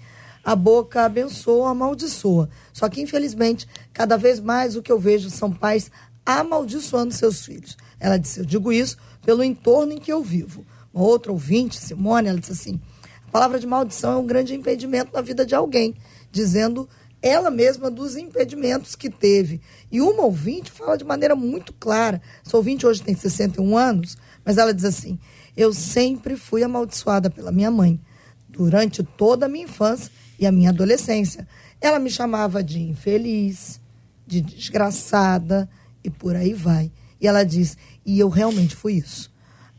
[0.47, 2.49] a boca abençoa, amaldiçoa.
[2.73, 5.91] Só que, infelizmente, cada vez mais o que eu vejo são pais
[6.25, 7.77] amaldiçoando seus filhos.
[7.99, 10.65] Ela disse: Eu digo isso pelo entorno em que eu vivo.
[10.95, 12.81] Uma outra ouvinte, Simone, ela disse assim:
[13.27, 15.97] a palavra de maldição é um grande impedimento na vida de alguém,
[16.31, 16.89] dizendo
[17.21, 19.61] ela mesma dos impedimentos que teve.
[19.91, 22.23] E uma ouvinte fala de maneira muito clara.
[22.47, 25.19] Essa ouvinte hoje tem 61 anos, mas ela diz assim:
[25.57, 28.01] Eu sempre fui amaldiçoada pela minha mãe.
[28.49, 31.47] Durante toda a minha infância, e a minha adolescência.
[31.81, 33.81] Ela me chamava de infeliz,
[34.27, 35.69] de desgraçada
[36.03, 36.91] e por aí vai.
[37.21, 39.33] E ela diz: e eu realmente fui isso.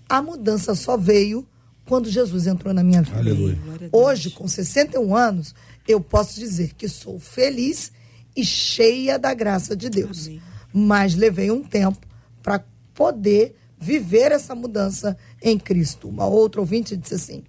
[0.10, 1.48] A mudança só veio
[1.86, 3.18] quando Jesus entrou na minha vida.
[3.18, 3.58] Aleluia.
[3.92, 5.56] Hoje, com 61 anos,
[5.88, 7.92] eu posso dizer que sou feliz
[8.36, 10.28] e cheia da graça de Deus.
[10.28, 10.42] Amém.
[10.74, 12.06] Mas levei um tempo
[12.44, 16.10] para poder viver essa mudança em Cristo.
[16.10, 17.44] Uma outra ouvinte disse assim: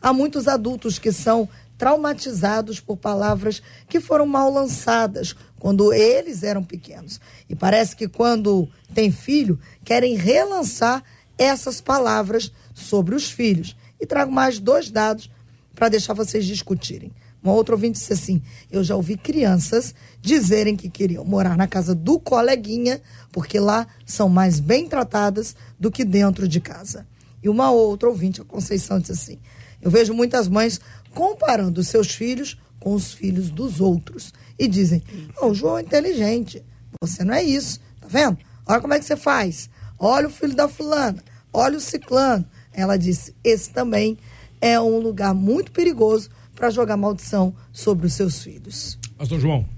[0.00, 6.62] há muitos adultos que são traumatizados por palavras que foram mal lançadas quando eles eram
[6.62, 7.20] pequenos.
[7.48, 11.02] E parece que quando tem filho, querem relançar
[11.38, 13.76] essas palavras sobre os filhos.
[14.00, 15.30] E trago mais dois dados
[15.74, 17.12] para deixar vocês discutirem.
[17.44, 21.94] Uma outra ouvinte disse assim: Eu já ouvi crianças dizerem que queriam morar na casa
[21.94, 27.06] do coleguinha, porque lá são mais bem tratadas do que dentro de casa.
[27.42, 29.38] E uma outra ouvinte, a Conceição, disse assim:
[29.82, 30.80] Eu vejo muitas mães
[31.14, 34.32] comparando seus filhos com os filhos dos outros.
[34.58, 35.02] E dizem:
[35.40, 36.62] oh, o João é inteligente,
[37.00, 38.38] você não é isso, tá vendo?
[38.66, 39.70] Olha como é que você faz.
[39.98, 41.22] Olha o filho da fulana,
[41.52, 42.44] olha o ciclano.
[42.72, 44.18] Ela disse: esse também
[44.60, 48.98] é um lugar muito perigoso para jogar maldição sobre os seus filhos.
[49.16, 49.68] Pastor João.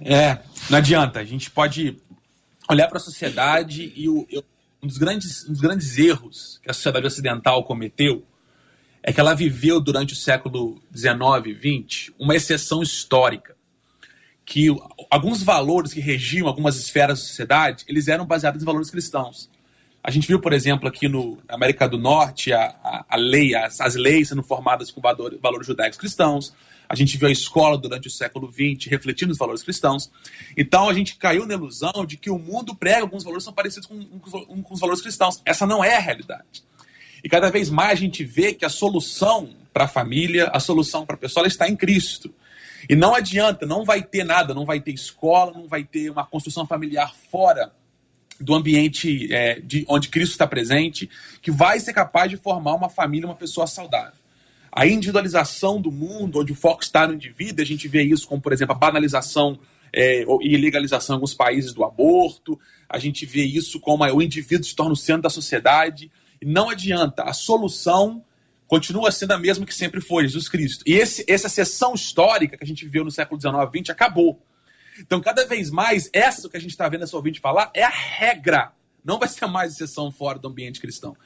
[0.00, 1.20] É, não adianta.
[1.20, 1.96] A gente pode
[2.68, 4.42] olhar para a sociedade e o, eu,
[4.82, 8.24] um, dos grandes, um dos grandes erros que a sociedade ocidental cometeu
[9.02, 13.56] é que ela viveu durante o século XIX XX uma exceção histórica.
[14.44, 14.68] Que
[15.10, 19.50] alguns valores que regiam algumas esferas da sociedade, eles eram baseados em valores cristãos.
[20.04, 23.54] A gente viu, por exemplo, aqui no, na América do Norte, a, a, a lei,
[23.54, 26.52] as, as, leis sendo formadas com valores, valores judaicos cristãos.
[26.88, 30.10] A gente viu a escola durante o século XX refletindo os valores cristãos.
[30.56, 33.54] Então a gente caiu na ilusão de que o mundo prega alguns valores que são
[33.54, 35.40] parecidos com, com, com os valores cristãos.
[35.44, 36.64] Essa não é a realidade.
[37.22, 41.06] E cada vez mais a gente vê que a solução para a família, a solução
[41.06, 42.32] para a pessoa, está em Cristo.
[42.88, 46.26] E não adianta, não vai ter nada, não vai ter escola, não vai ter uma
[46.26, 47.72] construção familiar fora
[48.40, 51.08] do ambiente é, de onde Cristo está presente,
[51.40, 54.20] que vai ser capaz de formar uma família, uma pessoa saudável.
[54.70, 58.42] A individualização do mundo, onde o foco está no indivíduo, a gente vê isso como,
[58.42, 59.58] por exemplo, a banalização
[59.92, 62.58] é, e legalização em alguns países do aborto,
[62.88, 66.10] a gente vê isso como o indivíduo se torna o centro da sociedade,
[66.44, 68.24] não adianta, a solução
[68.66, 70.82] continua sendo a mesma que sempre foi, Jesus Cristo.
[70.86, 74.40] E esse, essa sessão histórica que a gente viu no século XIX XX acabou.
[74.98, 77.90] Então, cada vez mais, essa que a gente está vendo essa ouvinte falar é a
[77.90, 78.72] regra.
[79.04, 81.16] Não vai ser mais exceção fora do ambiente cristão.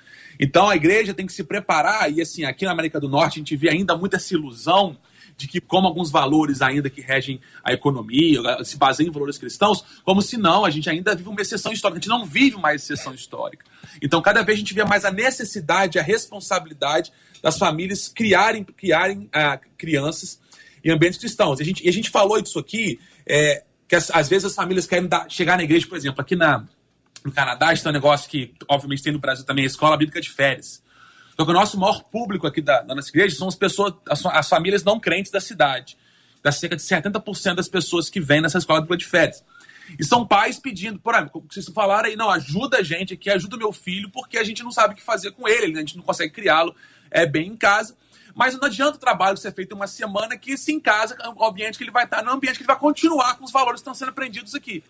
[0.40, 3.38] Então, a igreja tem que se preparar, e assim, aqui na América do Norte, a
[3.38, 4.96] gente vê ainda muito essa ilusão
[5.36, 9.84] de que, como alguns valores ainda que regem a economia, se baseiam em valores cristãos,
[10.02, 11.98] como se não, a gente ainda vive uma exceção histórica.
[11.98, 13.64] A gente não vive mais exceção histórica.
[14.00, 19.28] Então, cada vez a gente vê mais a necessidade, a responsabilidade das famílias criarem, criarem
[19.32, 20.40] ah, crianças
[20.82, 21.58] em ambientes cristãos.
[21.58, 24.54] E a gente, e a gente falou disso aqui, é, que as, às vezes as
[24.54, 26.64] famílias querem dar, chegar na igreja, por exemplo, aqui na,
[27.24, 30.30] no Canadá, é um negócio que, obviamente, tem no Brasil também, a escola bíblica de
[30.30, 30.82] férias.
[31.36, 34.48] Então, o nosso maior público aqui da, da nossa igreja são as pessoas, as, as,
[34.48, 35.98] famílias não crentes da cidade.
[36.42, 39.44] Da cerca de 70% das pessoas que vêm nessa escola bíblica de férias.
[39.98, 43.54] E são pais pedindo, por exemplo, vocês falaram aí, não, ajuda a gente aqui, ajuda
[43.54, 45.94] o meu filho, porque a gente não sabe o que fazer com ele, a gente
[45.96, 46.74] não consegue criá-lo
[47.10, 47.94] é, bem em casa.
[48.34, 51.76] Mas não adianta o trabalho ser feito uma semana que se em casa, o ambiente
[51.76, 53.94] que ele vai estar, no ambiente que ele vai continuar com os valores que estão
[53.94, 54.82] sendo aprendidos aqui.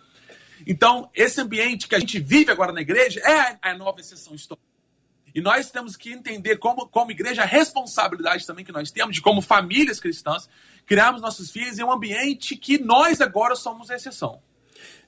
[0.65, 4.76] Então, esse ambiente que a gente vive agora na igreja é a nova exceção histórica.
[5.37, 9.21] E nós temos que entender, como, como igreja, a responsabilidade também que nós temos, de
[9.21, 10.49] como famílias cristãs,
[10.87, 14.41] criarmos nossos filhos em um ambiente que nós agora somos a exceção.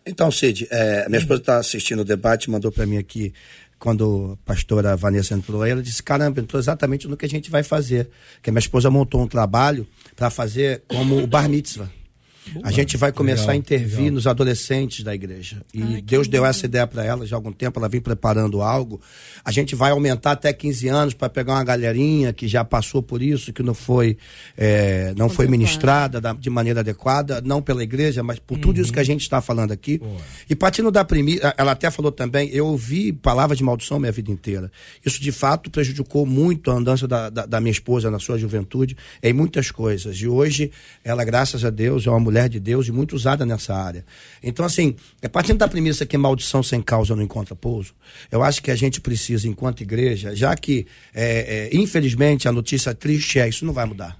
[0.04, 3.32] Então, Cid, é, minha esposa está assistindo o debate, mandou para mim aqui,
[3.78, 7.62] quando a pastora Vanessa entrou, ela disse: Caramba, entrou exatamente no que a gente vai
[7.62, 8.10] fazer.
[8.42, 11.90] Que a minha esposa montou um trabalho para fazer como o bar mitzvah.
[12.62, 14.12] A gente vai começar legal, a intervir legal.
[14.12, 15.62] nos adolescentes da igreja.
[15.72, 18.62] E Ai, Deus deu essa ideia para ela já há algum tempo, ela vem preparando
[18.62, 19.00] algo.
[19.44, 23.22] A gente vai aumentar até 15 anos para pegar uma galerinha que já passou por
[23.22, 24.16] isso, que não foi,
[24.56, 28.60] é, não foi ministrada da, de maneira adequada, não pela igreja, mas por uhum.
[28.60, 29.06] tudo isso que a uhum.
[29.06, 29.98] gente está falando aqui.
[29.98, 30.16] Boa.
[30.48, 34.30] E partindo da primeira, ela até falou também, eu ouvi palavras de maldição minha vida
[34.30, 34.70] inteira.
[35.04, 38.96] Isso de fato prejudicou muito a andança da, da, da minha esposa na sua juventude,
[39.22, 40.16] em muitas coisas.
[40.16, 40.70] E hoje,
[41.04, 44.04] ela, graças a Deus, é uma mulher mulher de Deus e muito usada nessa área.
[44.42, 47.94] Então, assim, é partindo da premissa que maldição sem causa não encontra pouso,
[48.30, 52.94] eu acho que a gente precisa, enquanto igreja, já que, é, é, infelizmente, a notícia
[52.94, 54.16] triste é isso não vai mudar.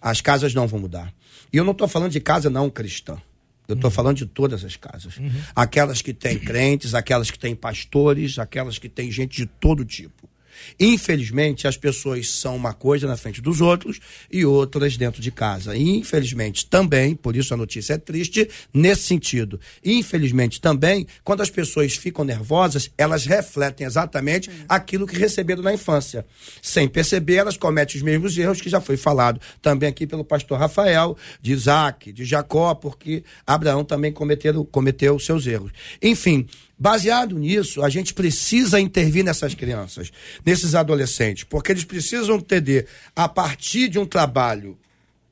[0.00, 1.12] As casas não vão mudar.
[1.52, 3.20] E eu não estou falando de casa não cristã.
[3.68, 3.94] Eu estou uhum.
[3.94, 5.16] falando de todas as casas.
[5.16, 5.30] Uhum.
[5.54, 10.28] Aquelas que têm crentes, aquelas que têm pastores, aquelas que têm gente de todo tipo.
[10.78, 15.76] Infelizmente, as pessoas são uma coisa na frente dos outros e outras dentro de casa.
[15.76, 19.60] E, infelizmente, também, por isso a notícia é triste, nesse sentido.
[19.84, 26.24] Infelizmente, também, quando as pessoas ficam nervosas, elas refletem exatamente aquilo que receberam na infância.
[26.62, 30.58] Sem perceber, elas cometem os mesmos erros que já foi falado também aqui pelo pastor
[30.58, 35.72] Rafael, de Isaac, de Jacó, porque Abraão também cometeu, cometeu seus erros.
[36.02, 36.46] Enfim,
[36.80, 40.10] Baseado nisso, a gente precisa intervir nessas crianças,
[40.46, 44.78] nesses adolescentes, porque eles precisam entender, a partir de um trabalho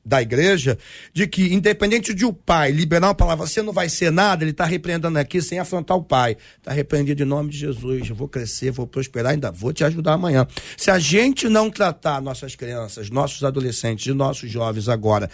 [0.05, 0.77] da igreja,
[1.13, 4.51] de que, independente de o pai liberar uma palavra, você não vai ser nada, ele
[4.51, 6.37] está repreendendo aqui sem afrontar o pai.
[6.57, 8.09] Está repreendido em nome de Jesus.
[8.09, 10.47] Eu vou crescer, vou prosperar, ainda vou te ajudar amanhã.
[10.77, 15.29] Se a gente não tratar nossas crianças, nossos adolescentes e nossos jovens agora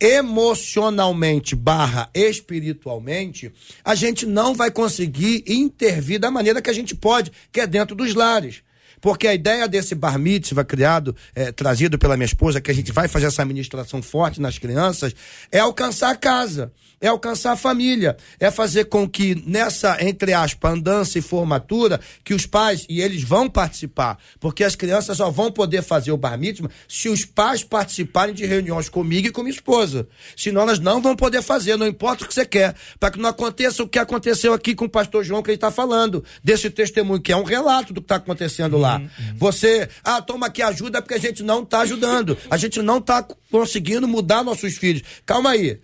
[0.00, 3.52] emocionalmente barra espiritualmente,
[3.84, 7.94] a gente não vai conseguir intervir da maneira que a gente pode, que é dentro
[7.94, 8.62] dos lares.
[9.00, 12.92] Porque a ideia desse bar mitzvah criado, é, trazido pela minha esposa, que a gente
[12.92, 15.14] vai fazer essa administração forte nas crianças,
[15.50, 20.72] é alcançar a casa é alcançar a família, é fazer com que nessa, entre aspas,
[20.72, 25.50] andança e formatura, que os pais, e eles vão participar, porque as crianças só vão
[25.50, 29.54] poder fazer o bar mitzvah se os pais participarem de reuniões comigo e com minha
[29.54, 30.06] esposa.
[30.36, 33.30] Senão elas não vão poder fazer, não importa o que você quer, para que não
[33.30, 37.20] aconteça o que aconteceu aqui com o pastor João que ele está falando, desse testemunho,
[37.20, 38.89] que é um relato do que está acontecendo lá.
[38.98, 39.36] Uhum, uhum.
[39.36, 43.26] Você, ah, toma aqui ajuda porque a gente não está ajudando, a gente não está
[43.50, 45.02] conseguindo mudar nossos filhos.
[45.24, 45.80] Calma aí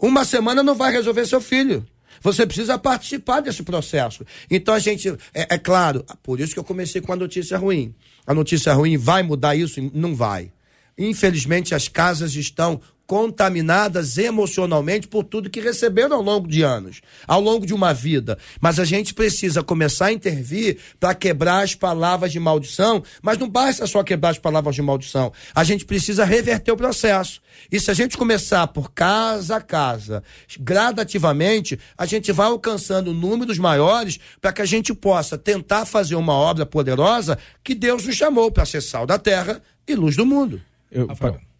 [0.00, 1.86] uma semana não vai resolver seu filho.
[2.20, 4.24] Você precisa participar desse processo.
[4.50, 7.94] Então a gente, é, é, claro, por isso que eu comecei com a notícia ruim.
[8.26, 9.80] A notícia ruim vai mudar isso?
[9.92, 10.52] Não vai.
[10.96, 12.80] Infelizmente as casas estão
[13.12, 18.38] contaminadas emocionalmente por tudo que receberam ao longo de anos, ao longo de uma vida.
[18.58, 23.50] Mas a gente precisa começar a intervir para quebrar as palavras de maldição, mas não
[23.50, 25.30] basta só quebrar as palavras de maldição.
[25.54, 27.42] A gente precisa reverter o processo.
[27.70, 30.22] E se a gente começar por casa a casa,
[30.58, 36.32] gradativamente, a gente vai alcançando números maiores para que a gente possa tentar fazer uma
[36.32, 40.62] obra poderosa que Deus nos chamou para ser sal da terra e luz do mundo.
[40.90, 41.10] Eu,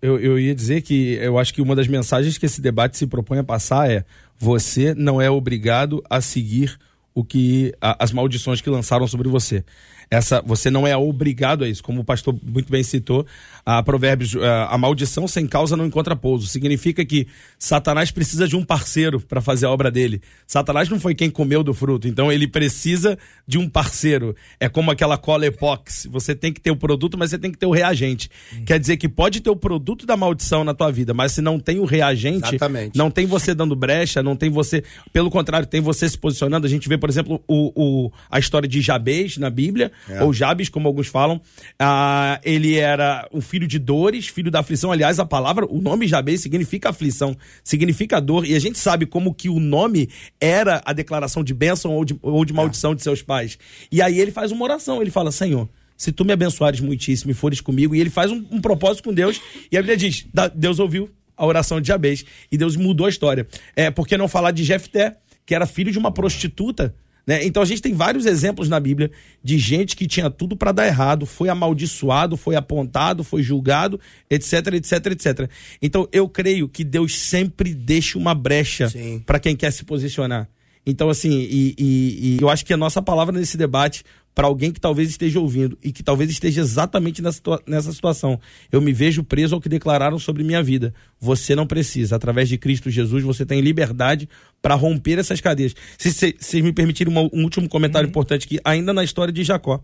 [0.03, 3.07] eu, eu ia dizer que eu acho que uma das mensagens que esse debate se
[3.07, 4.05] propõe a passar é:
[4.36, 6.76] você não é obrigado a seguir
[7.14, 9.64] o que a, as maldições que lançaram sobre você.
[10.11, 13.24] Essa você não é obrigado a isso, como o pastor muito bem citou,
[13.64, 16.46] a Provérbios, a, a maldição sem causa não encontra pouso.
[16.46, 17.26] Significa que
[17.58, 20.20] Satanás precisa de um parceiro para fazer a obra dele.
[20.46, 24.34] Satanás não foi quem comeu do fruto, então ele precisa de um parceiro.
[24.58, 26.08] É como aquela cola epox.
[26.10, 28.28] Você tem que ter o produto, mas você tem que ter o reagente.
[28.52, 28.64] Hum.
[28.64, 31.58] Quer dizer que pode ter o produto da maldição na tua vida, mas se não
[31.58, 32.98] tem o reagente, Exatamente.
[32.98, 34.82] não tem você dando brecha, não tem você,
[35.12, 36.66] pelo contrário, tem você se posicionando.
[36.66, 40.22] A gente vê, por exemplo, o, o a história de Jabez na Bíblia é.
[40.22, 41.40] ou Jabes, como alguns falam.
[41.78, 44.90] Ah, ele era um filho de dores, filho da aflição.
[44.90, 48.46] Aliás, a palavra, o nome Jabes significa aflição, significa dor.
[48.46, 50.09] E a gente sabe como que o nome
[50.40, 52.94] era a declaração de bênção ou de, ou de maldição é.
[52.94, 53.59] de seus pais.
[53.90, 57.34] E aí ele faz uma oração, ele fala, Senhor, se tu me abençoares muitíssimo e
[57.34, 59.38] fores comigo, e ele faz um, um propósito com Deus,
[59.70, 63.46] e a Bíblia diz, Deus ouviu a oração de Jabes, e Deus mudou a história.
[63.76, 66.94] É, por que não falar de Jefté, que era filho de uma prostituta,
[67.26, 67.44] né?
[67.44, 69.10] Então a gente tem vários exemplos na Bíblia
[69.42, 74.74] de gente que tinha tudo para dar errado, foi amaldiçoado, foi apontado, foi julgado, etc,
[74.74, 75.50] etc, etc.
[75.80, 78.92] Então eu creio que Deus sempre deixa uma brecha
[79.24, 80.48] para quem quer se posicionar.
[80.84, 84.02] Então, assim, e, e, e, eu acho que a nossa palavra nesse debate
[84.35, 88.41] para alguém que talvez esteja ouvindo e que talvez esteja exatamente nessa, situação.
[88.70, 90.95] Eu me vejo preso ao que declararam sobre minha vida.
[91.20, 92.16] Você não precisa.
[92.16, 94.28] Através de Cristo Jesus, você tem liberdade
[94.61, 95.74] para romper essas cadeias.
[95.99, 98.11] Se vocês me permitirem um, um último comentário uhum.
[98.11, 99.83] importante aqui, ainda na história de Jacó.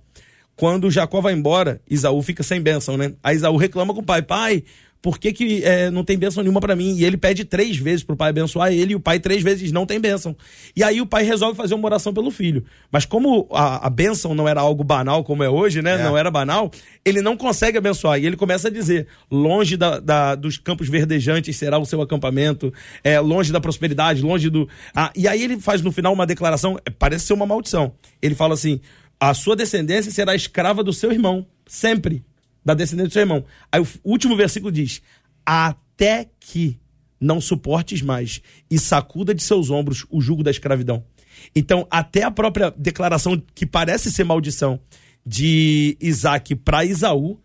[0.58, 3.12] Quando Jacó vai embora, Isaú fica sem bênção, né?
[3.22, 4.64] Aí Isaú reclama com o pai: pai,
[5.00, 6.96] por que, que é, não tem bênção nenhuma para mim?
[6.96, 9.86] E ele pede três vezes pro pai abençoar ele, e o pai três vezes não
[9.86, 10.34] tem bênção.
[10.74, 12.64] E aí o pai resolve fazer uma oração pelo filho.
[12.90, 15.94] Mas como a, a bênção não era algo banal como é hoje, né?
[15.94, 16.02] É.
[16.02, 16.72] Não era banal,
[17.04, 18.18] ele não consegue abençoar.
[18.18, 22.74] E ele começa a dizer: longe da, da, dos campos verdejantes será o seu acampamento,
[23.04, 24.68] é, longe da prosperidade, longe do.
[24.92, 27.92] Ah, e aí ele faz no final uma declaração, é, parece ser uma maldição.
[28.20, 28.80] Ele fala assim:
[29.20, 32.24] a sua descendência será escrava do seu irmão, sempre
[32.64, 33.44] da descendência do seu irmão.
[33.70, 35.02] Aí o último versículo diz:
[35.44, 36.78] Até que
[37.20, 38.40] não suportes mais
[38.70, 41.04] e sacuda de seus ombros o jugo da escravidão.
[41.54, 44.80] Então, até a própria declaração que parece ser maldição
[45.24, 47.40] de Isaac para Isaú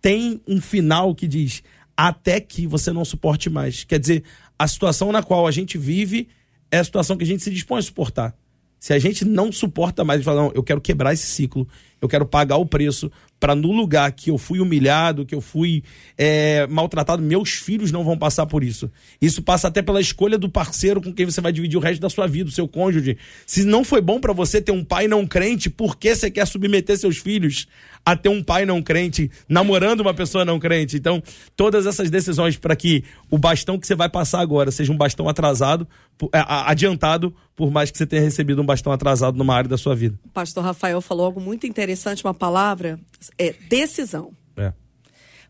[0.00, 1.62] tem um final que diz:
[1.96, 3.84] até que você não suporte mais.
[3.84, 4.24] Quer dizer,
[4.58, 6.28] a situação na qual a gente vive
[6.70, 8.34] é a situação que a gente se dispõe a suportar.
[8.78, 11.66] Se a gente não suporta mais, fala, não, eu quero quebrar esse ciclo,
[12.00, 13.10] eu quero pagar o preço
[13.40, 15.82] para no lugar que eu fui humilhado, que eu fui
[16.16, 18.90] é, maltratado, meus filhos não vão passar por isso.
[19.20, 22.10] Isso passa até pela escolha do parceiro com quem você vai dividir o resto da
[22.10, 23.16] sua vida, o seu cônjuge.
[23.46, 26.46] Se não foi bom para você ter um pai não crente, por que você quer
[26.46, 27.66] submeter seus filhos
[28.04, 30.96] a ter um pai não crente, namorando uma pessoa não crente?
[30.96, 31.22] Então,
[31.56, 35.28] todas essas decisões para que o bastão que você vai passar agora seja um bastão
[35.28, 35.86] atrasado,
[36.32, 39.94] é, adiantado, por mais que você tenha recebido um bastão atrasado numa área da sua
[39.94, 40.18] vida.
[40.24, 42.98] O pastor Rafael falou algo muito interessante, uma palavra,
[43.36, 44.32] é decisão.
[44.56, 44.72] É.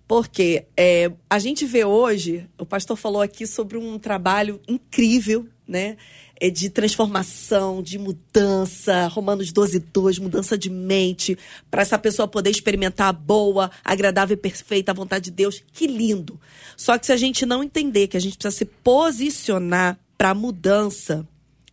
[0.07, 5.97] Porque é, a gente vê hoje, o pastor falou aqui sobre um trabalho incrível, né?
[6.41, 11.37] É de transformação, de mudança, Romanos 12, 2, mudança de mente,
[11.71, 15.63] para essa pessoa poder experimentar a boa, agradável e perfeita a vontade de Deus.
[15.73, 16.41] Que lindo!
[16.77, 20.35] Só que se a gente não entender que a gente precisa se posicionar para a
[20.35, 21.29] mudança,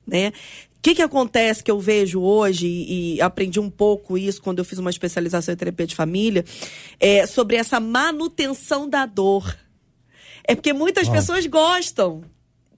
[0.06, 0.34] né?
[0.86, 4.66] que, que acontece que eu vejo hoje, e, e aprendi um pouco isso quando eu
[4.66, 6.46] fiz uma especialização em terapia de família,
[7.00, 9.58] é sobre essa manutenção da dor.
[10.44, 12.24] É porque muitas pessoas gostam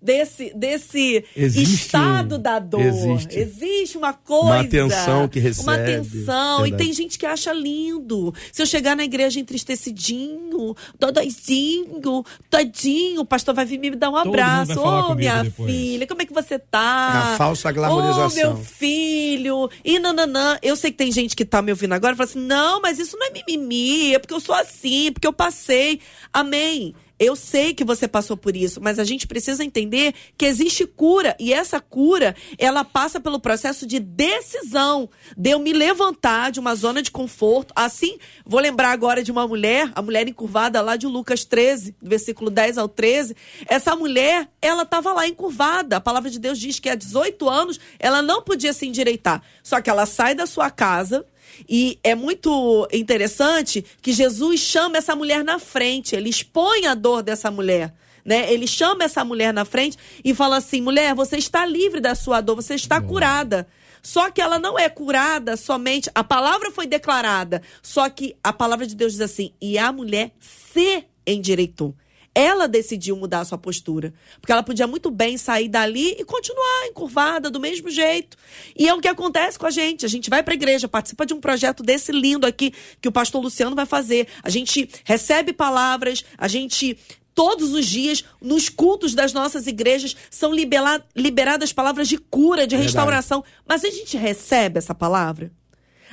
[0.02, 2.82] desse, desse Existe estado um- da dor.
[2.82, 3.38] existe.
[3.38, 4.44] Existe uma coisa.
[4.46, 5.72] Uma atenção que Uma recebe.
[5.94, 6.60] atenção.
[6.66, 6.84] E Verdade.
[6.84, 8.34] tem gente que acha lindo.
[8.52, 14.16] Se eu chegar na igreja entristecidinho, dodóizinho, tadinho, o pastor vai vir me dar um
[14.16, 14.74] abraço.
[14.80, 15.72] Ô, comigo minha depois.
[15.72, 17.30] filha, como é que você tá?
[17.30, 18.54] É a falsa Ô, glamorização.
[18.56, 19.70] meu filho.
[19.84, 20.58] E nananã.
[20.62, 23.00] Eu sei que tem gente que tá me ouvindo agora e fala assim: não, mas
[23.00, 26.00] isso não é mimimi, é porque eu sou assim, porque eu passei.
[26.34, 26.94] Amém.
[27.20, 31.36] Eu sei que você passou por isso, mas a gente precisa entender que existe cura
[31.40, 36.76] e essa cura, ela passa pelo processo de decisão, de eu me levantar de uma
[36.76, 37.74] zona de conforto.
[37.76, 42.10] Assim, vou lembrar agora de uma mulher, a mulher encurvada lá de Lucas 13, do
[42.10, 43.36] versículo 10 ao 13.
[43.68, 45.98] Essa mulher, ela estava lá encurvada.
[45.98, 49.42] A palavra de Deus diz que há 18 anos ela não podia se endireitar.
[49.64, 51.26] Só que ela sai da sua casa,
[51.68, 57.24] e é muito interessante que Jesus chama essa mulher na frente, ele expõe a dor
[57.24, 57.94] dessa mulher.
[58.26, 58.52] Né?
[58.52, 62.42] Ele chama essa mulher na frente e fala assim: mulher, você está livre da sua
[62.42, 63.66] dor, você está curada.
[64.02, 66.10] Só que ela não é curada somente.
[66.14, 67.62] A palavra foi declarada.
[67.82, 71.96] Só que a palavra de Deus diz assim: e a mulher se endireitou.
[72.40, 74.14] Ela decidiu mudar a sua postura.
[74.40, 78.38] Porque ela podia muito bem sair dali e continuar encurvada do mesmo jeito.
[78.78, 80.06] E é o que acontece com a gente.
[80.06, 82.72] A gente vai para a igreja, participa de um projeto desse lindo aqui
[83.02, 84.28] que o pastor Luciano vai fazer.
[84.44, 86.96] A gente recebe palavras, a gente
[87.34, 92.76] todos os dias, nos cultos das nossas igrejas, são libera- liberadas palavras de cura, de
[92.84, 93.44] restauração.
[93.68, 95.52] Mas a gente recebe essa palavra?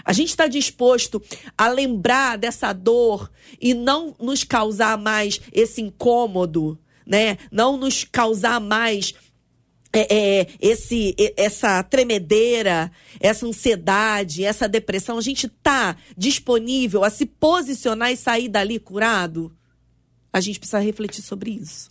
[0.04, 1.22] A gente está disposto
[1.56, 3.30] a lembrar dessa dor
[3.60, 7.36] e não nos causar mais esse incômodo, né?
[7.50, 9.14] Não nos causar mais
[9.94, 12.90] é, é, esse, essa tremedeira,
[13.20, 15.16] essa ansiedade, essa depressão.
[15.16, 19.52] A gente está disponível a se posicionar e sair dali curado?
[20.32, 21.88] A gente precisa refletir sobre isso.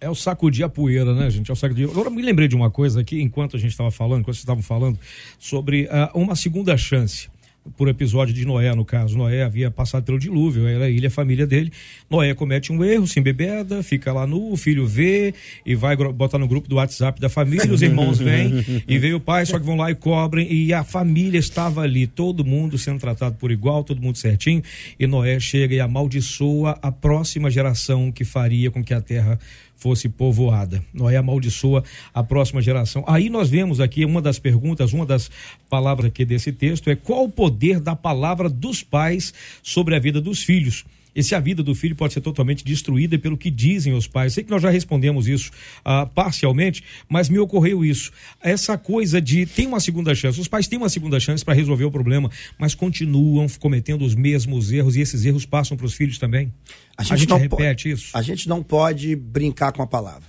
[0.00, 1.50] É o sacudir a poeira, né, gente?
[1.50, 1.88] É o sacudir.
[1.88, 4.62] Agora me lembrei de uma coisa aqui, enquanto a gente estava falando, enquanto vocês estavam
[4.62, 4.98] falando,
[5.38, 7.28] sobre ah, uma segunda chance.
[7.76, 9.16] Por episódio de Noé, no caso.
[9.16, 11.72] Noé havia passado pelo dilúvio, era ele a família dele.
[12.10, 15.32] Noé comete um erro, se embebeda, fica lá nu, o filho vê
[15.64, 19.20] e vai botar no grupo do WhatsApp da família, os irmãos vêm e veio o
[19.20, 20.52] pai, só que vão lá e cobrem.
[20.52, 24.62] E a família estava ali, todo mundo sendo tratado por igual, todo mundo certinho.
[24.98, 29.38] E Noé chega e amaldiçoa a próxima geração que faria com que a terra
[29.82, 30.82] fosse povoada.
[30.94, 31.82] Noé amaldiçoa
[32.14, 33.04] a próxima geração.
[33.06, 35.28] Aí nós vemos aqui uma das perguntas, uma das
[35.68, 40.20] palavras aqui desse texto é qual o poder da palavra dos pais sobre a vida
[40.20, 40.84] dos filhos?
[41.14, 44.32] E se a vida do filho pode ser totalmente destruída pelo que dizem os pais.
[44.32, 45.50] Sei que nós já respondemos isso
[45.84, 48.12] ah, parcialmente, mas me ocorreu isso.
[48.40, 50.40] Essa coisa de tem uma segunda chance.
[50.40, 54.72] Os pais têm uma segunda chance para resolver o problema, mas continuam cometendo os mesmos
[54.72, 56.52] erros e esses erros passam para os filhos também.
[56.96, 58.10] A gente, não repete pode, isso.
[58.14, 60.28] A gente não pode brincar com a palavra.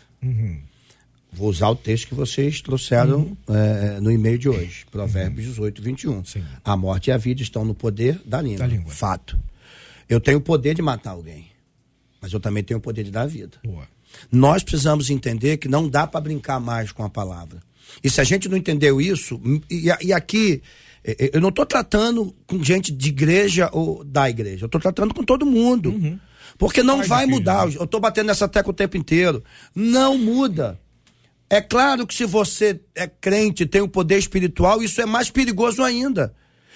[1.31, 6.25] Vou usar o texto que vocês trouxeram eh, no e-mail de hoje, Provérbios 18, 21.
[6.25, 6.43] Sim.
[6.63, 8.59] A morte e a vida estão no poder da língua.
[8.59, 8.91] Da língua.
[8.91, 9.37] Fato.
[10.09, 11.47] Eu tenho o poder de matar alguém,
[12.21, 13.57] mas eu também tenho o poder de dar vida.
[13.63, 13.87] Boa.
[14.31, 17.59] Nós precisamos entender que não dá para brincar mais com a palavra.
[18.03, 19.39] E se a gente não entendeu isso,
[19.69, 20.61] e, e aqui,
[21.03, 24.81] eh, eh, eu não estou tratando com gente de igreja ou da igreja, eu estou
[24.81, 26.19] tratando com todo mundo.
[26.57, 27.67] Porque não vai filho, mudar.
[27.67, 27.75] né?
[27.77, 29.43] Eu estou batendo nessa tecla o tempo inteiro.
[29.75, 30.79] Não muda.
[31.49, 35.83] É claro que se você é crente, tem um poder espiritual, isso é mais perigoso
[35.83, 36.33] ainda.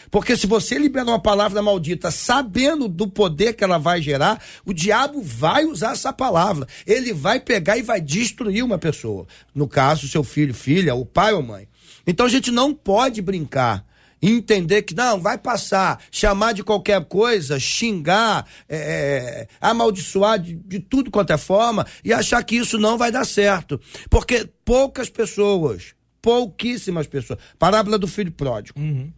[0.10, 4.74] Porque se você libera uma palavra maldita sabendo do poder que ela vai gerar, o
[4.74, 6.68] diabo vai usar essa palavra.
[6.86, 9.28] Ele vai pegar e vai destruir uma pessoa.
[9.54, 11.68] No caso, seu filho, filha, o pai ou mãe.
[12.06, 13.86] Então a gente não pode brincar.
[14.20, 20.80] Entender que não, vai passar, chamar de qualquer coisa, xingar, é, é, amaldiçoar de, de
[20.80, 23.80] tudo quanto é forma e achar que isso não vai dar certo.
[24.10, 27.38] Porque poucas pessoas, pouquíssimas pessoas.
[27.60, 28.80] Parábola do filho pródigo.
[28.80, 29.17] O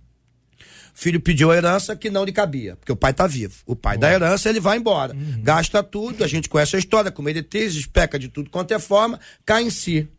[0.99, 3.55] filho pediu a herança que não lhe cabia, porque o pai está vivo.
[3.65, 5.15] O pai dá a herança, ele vai embora.
[5.41, 9.17] Gasta tudo, a gente conhece a história, com meretrizes, peca de tudo quanto é forma,
[9.45, 10.09] cai em si.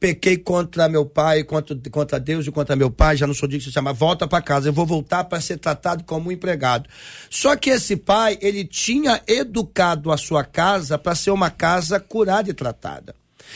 [0.00, 3.58] Pequei contra meu pai, contra, contra Deus e contra meu pai, já não sou digno
[3.58, 6.88] de se chamar, volta para casa, eu vou voltar para ser tratado como um empregado.
[7.28, 12.48] Só que esse pai, ele tinha educado a sua casa para ser uma casa curada
[12.48, 13.14] e tratada.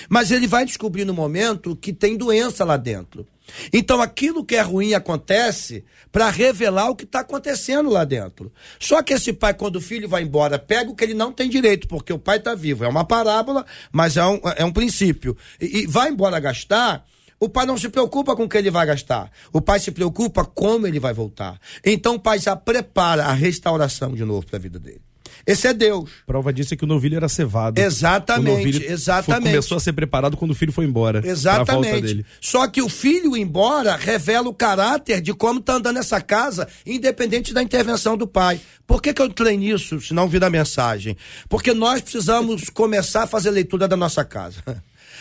[0.09, 3.26] Mas ele vai descobrir no momento que tem doença lá dentro.
[3.72, 8.53] Então aquilo que é ruim acontece para revelar o que está acontecendo lá dentro.
[8.78, 11.49] Só que esse pai, quando o filho vai embora, pega o que ele não tem
[11.49, 12.84] direito, porque o pai está vivo.
[12.84, 15.36] É uma parábola, mas é um, é um princípio.
[15.61, 17.05] E, e vai embora gastar.
[17.40, 19.30] O pai não se preocupa com o que ele vai gastar.
[19.53, 21.59] O pai se preocupa como ele vai voltar.
[21.84, 25.03] Então o pai já prepara a restauração de novo para a vida dele.
[25.47, 26.11] Esse é Deus.
[26.26, 27.78] Prova disso é que o novilho era cevado.
[27.80, 29.43] Exatamente, o novilho exatamente.
[29.43, 31.26] Foi, começou a ser preparado quando o filho foi embora.
[31.26, 32.24] Exatamente.
[32.40, 37.53] Só que o filho embora revela o caráter de como está andando essa casa, independente
[37.53, 38.61] da intervenção do pai.
[38.86, 41.16] Por que, que eu entrei nisso, se não vir a mensagem?
[41.49, 44.62] Porque nós precisamos começar a fazer leitura da nossa casa.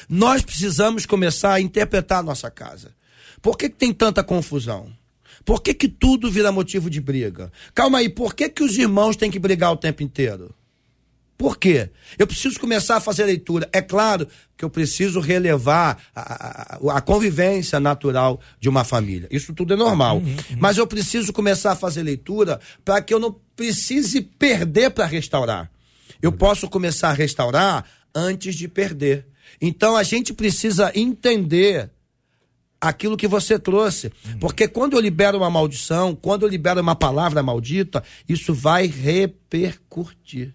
[0.09, 2.91] Nós precisamos começar a interpretar a nossa casa.
[3.41, 4.89] Por que, que tem tanta confusão?
[5.45, 7.51] Por que, que tudo vira motivo de briga?
[7.73, 10.53] Calma aí, por que, que os irmãos têm que brigar o tempo inteiro?
[11.37, 11.89] Por quê?
[12.19, 13.67] Eu preciso começar a fazer leitura.
[13.73, 19.27] É claro que eu preciso relevar a, a- a convivência natural de uma família.
[19.31, 20.21] Isso tudo é normal.
[20.59, 25.71] Mas eu preciso começar a fazer leitura para que eu não precise perder para restaurar.
[26.21, 29.25] Eu posso começar a restaurar antes de perder.
[29.59, 31.89] Então a gente precisa entender
[32.81, 34.11] aquilo que você trouxe.
[34.39, 40.53] Porque quando eu libero uma maldição, quando eu libero uma palavra maldita, isso vai repercutir.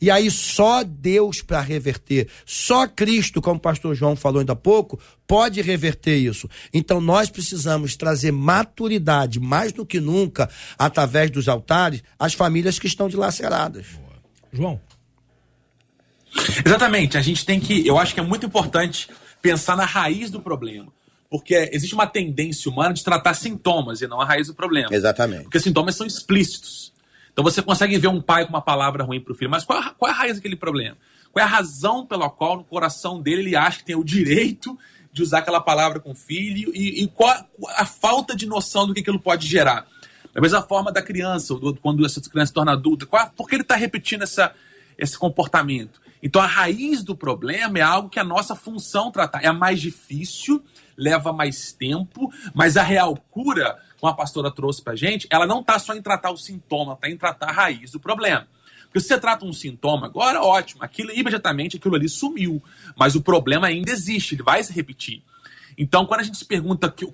[0.00, 4.56] E aí só Deus para reverter, só Cristo, como o pastor João falou ainda há
[4.56, 6.50] pouco, pode reverter isso.
[6.74, 12.86] Então nós precisamos trazer maturidade, mais do que nunca, através dos altares, às famílias que
[12.86, 13.86] estão dilaceradas.
[14.52, 14.80] João.
[16.64, 17.16] Exatamente.
[17.16, 17.86] A gente tem que.
[17.86, 19.08] Eu acho que é muito importante
[19.40, 20.92] pensar na raiz do problema.
[21.36, 24.94] Porque existe uma tendência humana de tratar sintomas e não a raiz do problema.
[24.94, 25.42] Exatamente.
[25.42, 26.92] Porque sintomas são explícitos.
[27.32, 29.80] Então você consegue ver um pai com uma palavra ruim para o filho, mas qual,
[29.80, 30.96] a- qual é a raiz daquele problema?
[31.32, 34.78] Qual é a razão pela qual no coração dele ele acha que tem o direito
[35.12, 37.44] de usar aquela palavra com o filho e, e qual a-
[37.78, 39.88] a falta de noção do que aquilo pode gerar?
[40.32, 43.56] Da mesma forma da criança, do- quando essa criança se torna adulta, qual, por que
[43.56, 44.52] ele está repetindo essa,
[44.96, 46.00] esse comportamento?
[46.22, 49.42] Então a raiz do problema é algo que a nossa função tratar.
[49.44, 50.62] É mais difícil,
[50.96, 55.60] leva mais tempo, mas a real cura, como a pastora trouxe pra gente, ela não
[55.60, 58.46] está só em tratar o sintoma, está em tratar a raiz do problema.
[58.84, 62.62] Porque se você trata um sintoma agora, ótimo, aquilo imediatamente aquilo ali sumiu,
[62.96, 65.22] mas o problema ainda existe, ele vai se repetir.
[65.76, 67.06] Então, quando a gente se pergunta, que-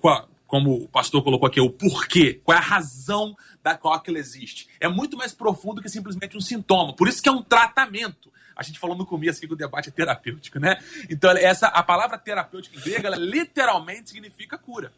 [0.47, 4.69] como o pastor colocou aqui, o porquê, qual é a razão da qual aquilo existe,
[4.81, 6.93] é muito mais profundo que simplesmente um sintoma.
[6.93, 8.31] Por isso que é um tratamento.
[8.61, 10.77] A gente falou no começo aqui que o debate é terapêutico, né?
[11.09, 14.93] Então, essa, a palavra terapêutica em grego, ela literalmente significa cura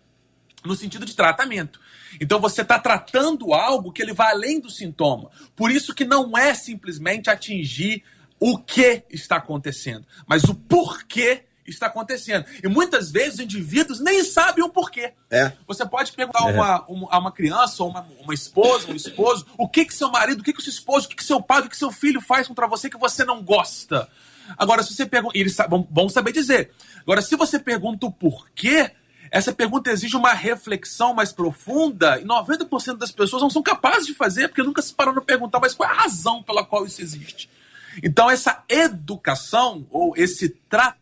[0.64, 1.80] no sentido de tratamento.
[2.20, 5.30] Então você está tratando algo que ele vai além do sintoma.
[5.54, 8.02] Por isso que não é simplesmente atingir
[8.38, 12.44] o que está acontecendo, mas o porquê está acontecendo.
[12.62, 15.12] E muitas vezes os indivíduos nem sabem o porquê.
[15.30, 15.52] É.
[15.66, 19.46] Você pode perguntar a uma, um- a uma criança, ou uma, uma esposa, um esposo,
[19.56, 21.60] o que que seu marido, o que que seu esposo, o que que seu pai,
[21.60, 24.08] o que que seu filho faz contra você que você não gosta.
[24.58, 26.72] Agora, se você pergunta, eles vão, vão saber dizer.
[27.02, 28.90] Agora, se você pergunta o porquê,
[29.30, 34.14] essa pergunta exige uma reflexão mais profunda e 90% das pessoas não são capazes de
[34.14, 37.00] fazer porque nunca se pararam para perguntar, mas qual é a razão pela qual isso
[37.00, 37.48] existe?
[38.02, 41.01] Então, essa educação ou esse tratamento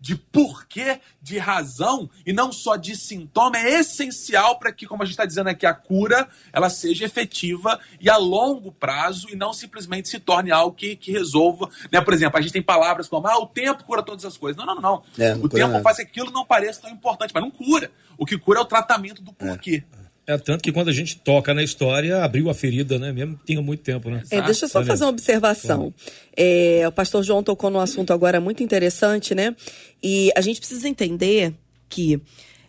[0.00, 5.04] de porquê, de razão e não só de sintoma é essencial para que, como a
[5.04, 9.52] gente está dizendo aqui, a cura ela seja efetiva e a longo prazo e não
[9.52, 11.68] simplesmente se torne algo que, que resolva.
[11.92, 12.00] Né?
[12.00, 14.56] Por exemplo, a gente tem palavras como ah, o tempo cura todas as coisas.
[14.56, 15.02] Não, não, não.
[15.18, 15.82] É, não o tempo nada.
[15.82, 17.92] faz aquilo não pareça tão importante, mas não cura.
[18.16, 19.84] O que cura é o tratamento do porquê.
[19.92, 23.12] É tanto que quando a gente toca na história, abriu a ferida, né?
[23.12, 24.22] Mesmo que tenha muito tempo, né?
[24.30, 25.92] É, deixa eu só fazer uma observação.
[26.36, 29.54] É, o pastor João tocou num assunto agora muito interessante, né?
[30.02, 31.54] E a gente precisa entender
[31.88, 32.20] que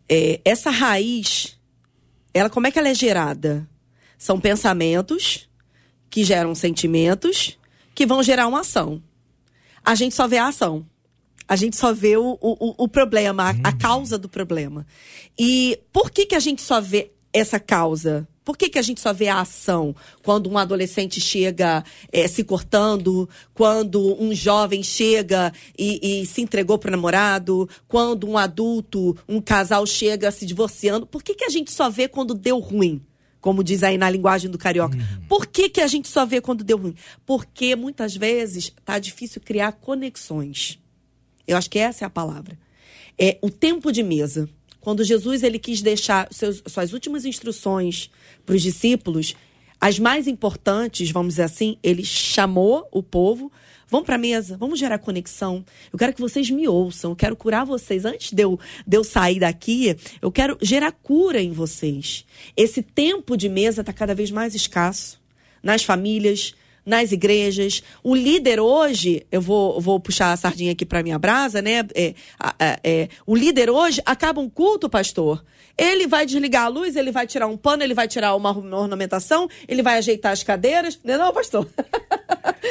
[0.10, 1.58] é, essa raiz,
[2.34, 3.68] ela como é que ela é gerada?
[4.18, 5.50] São pensamentos
[6.10, 7.58] que geram sentimentos
[7.94, 9.02] que vão gerar uma ação.
[9.84, 10.86] A gente só vê a ação.
[11.48, 14.86] A gente só vê o, o, o problema, a, a causa do problema.
[15.38, 18.28] E por que, que a gente só vê essa causa?
[18.44, 22.44] Por que, que a gente só vê a ação quando um adolescente chega eh, se
[22.44, 29.16] cortando, quando um jovem chega e, e se entregou para o namorado, quando um adulto,
[29.30, 31.06] um casal chega se divorciando?
[31.06, 33.02] Por que, que a gente só vê quando deu ruim?
[33.40, 34.98] Como diz aí na linguagem do carioca.
[35.28, 36.96] Por que, que a gente só vê quando deu ruim?
[37.26, 40.80] Porque muitas vezes tá difícil criar conexões.
[41.48, 42.58] Eu acho que essa é a palavra.
[43.18, 44.48] É o tempo de mesa.
[44.82, 48.10] Quando Jesus ele quis deixar seus, suas últimas instruções
[48.46, 49.36] para os discípulos,
[49.80, 53.52] as mais importantes, vamos dizer assim, ele chamou o povo.
[53.88, 55.66] Vamos para a mesa, vamos gerar conexão.
[55.92, 58.06] Eu quero que vocês me ouçam, eu quero curar vocês.
[58.06, 62.26] Antes de eu, de eu sair daqui, eu quero gerar cura em vocês.
[62.56, 65.20] Esse tempo de mesa está cada vez mais escasso
[65.62, 66.56] nas famílias,
[66.86, 67.84] nas igrejas.
[68.04, 71.86] O líder hoje, eu vou, vou puxar a sardinha aqui para minha brasa, né?
[71.94, 72.14] É,
[72.60, 75.44] é, é, o líder hoje acaba um culto, pastor.
[75.78, 79.48] Ele vai desligar a luz, ele vai tirar um pano, ele vai tirar uma, ornamentação,
[79.68, 81.00] ele vai ajeitar as cadeiras.
[81.04, 81.68] Não, é não pastor?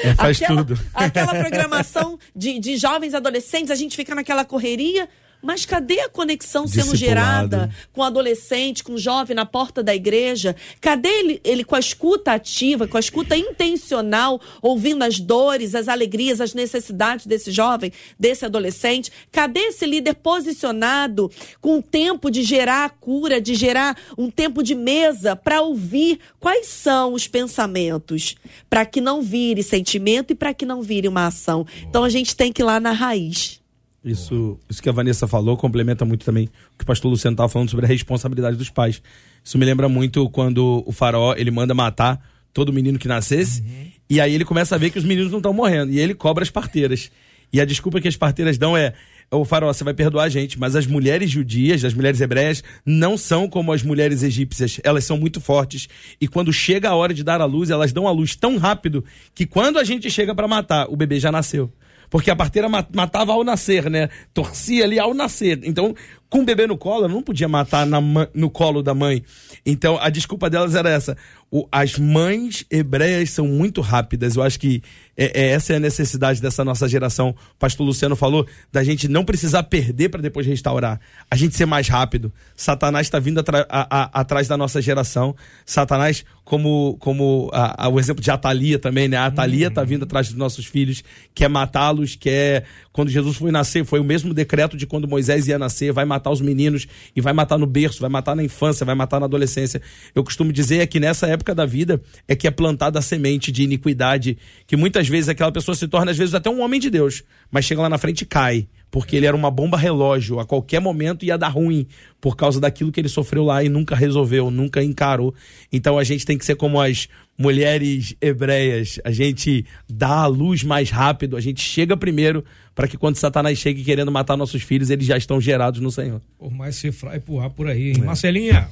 [0.04, 0.80] É, faz aquela, tudo.
[0.94, 5.08] Aquela programação de, de jovens adolescentes, a gente fica naquela correria.
[5.42, 6.98] Mas cadê a conexão sendo Discipulado.
[6.98, 10.54] gerada com o adolescente, com o jovem na porta da igreja?
[10.80, 15.88] Cadê ele, ele com a escuta ativa, com a escuta intencional, ouvindo as dores, as
[15.88, 19.10] alegrias, as necessidades desse jovem, desse adolescente?
[19.32, 21.30] Cadê esse líder posicionado
[21.60, 26.20] com o tempo de gerar a cura, de gerar um tempo de mesa para ouvir
[26.38, 28.36] quais são os pensamentos,
[28.68, 31.66] para que não vire sentimento e para que não vire uma ação?
[31.82, 33.59] Então a gente tem que ir lá na raiz.
[34.04, 37.48] Isso, isso que a Vanessa falou complementa muito também o que o pastor Luciano estava
[37.48, 39.02] falando sobre a responsabilidade dos pais.
[39.44, 42.20] Isso me lembra muito quando o faraó ele manda matar
[42.52, 43.62] todo menino que nascesse
[44.08, 46.42] e aí ele começa a ver que os meninos não estão morrendo e ele cobra
[46.42, 47.10] as parteiras.
[47.52, 48.94] E a desculpa que as parteiras dão é
[49.30, 53.16] o faraó, você vai perdoar a gente, mas as mulheres judias, as mulheres hebreias, não
[53.16, 54.80] são como as mulheres egípcias.
[54.82, 55.88] Elas são muito fortes.
[56.20, 59.04] E quando chega a hora de dar a luz, elas dão a luz tão rápido
[59.32, 61.72] que quando a gente chega para matar, o bebê já nasceu.
[62.10, 64.08] Porque a parteira ma- matava ao nascer, né?
[64.34, 65.60] Torcia ali ao nascer.
[65.62, 65.94] Então,
[66.28, 68.00] com o bebê no colo, ela não podia matar na
[68.34, 69.22] no colo da mãe.
[69.64, 71.16] Então, a desculpa delas era essa.
[71.50, 74.34] O- as mães hebreias são muito rápidas.
[74.36, 74.82] Eu acho que
[75.20, 77.30] é, é- essa é a necessidade dessa nossa geração.
[77.30, 80.98] O pastor Luciano falou da gente não precisar perder para depois restaurar.
[81.30, 82.32] A gente ser mais rápido.
[82.56, 85.36] Satanás está vindo a- a- atrás da nossa geração.
[85.66, 89.16] Satanás, como, como a- o exemplo de Atalia também, né?
[89.18, 91.04] A Atalia está vindo atrás dos nossos filhos,
[91.34, 92.64] quer matá-los, quer.
[92.92, 96.30] Quando Jesus foi nascer, foi o mesmo decreto de quando Moisés ia nascer, vai matar
[96.30, 99.80] os meninos e vai matar no berço, vai matar na infância, vai matar na adolescência.
[100.14, 103.52] Eu costumo dizer é que nessa época da vida é que é plantada a semente
[103.52, 106.88] de iniquidade, que muitas vezes aquela pessoa se torna, às vezes, até um homem de
[106.88, 108.66] Deus, mas chega lá na frente e cai.
[108.90, 111.86] Porque ele era uma bomba relógio, a qualquer momento ia dar ruim,
[112.20, 115.34] por causa daquilo que ele sofreu lá e nunca resolveu, nunca encarou.
[115.72, 117.08] Então a gente tem que ser como as
[117.38, 122.44] mulheres hebreias, a gente dá a luz mais rápido, a gente chega primeiro,
[122.74, 126.20] para que quando Satanás chegue querendo matar nossos filhos, eles já estão gerados no Senhor.
[126.38, 128.02] Por mais cifrar e empurrar por aí, hein?
[128.04, 128.68] Marcelinha,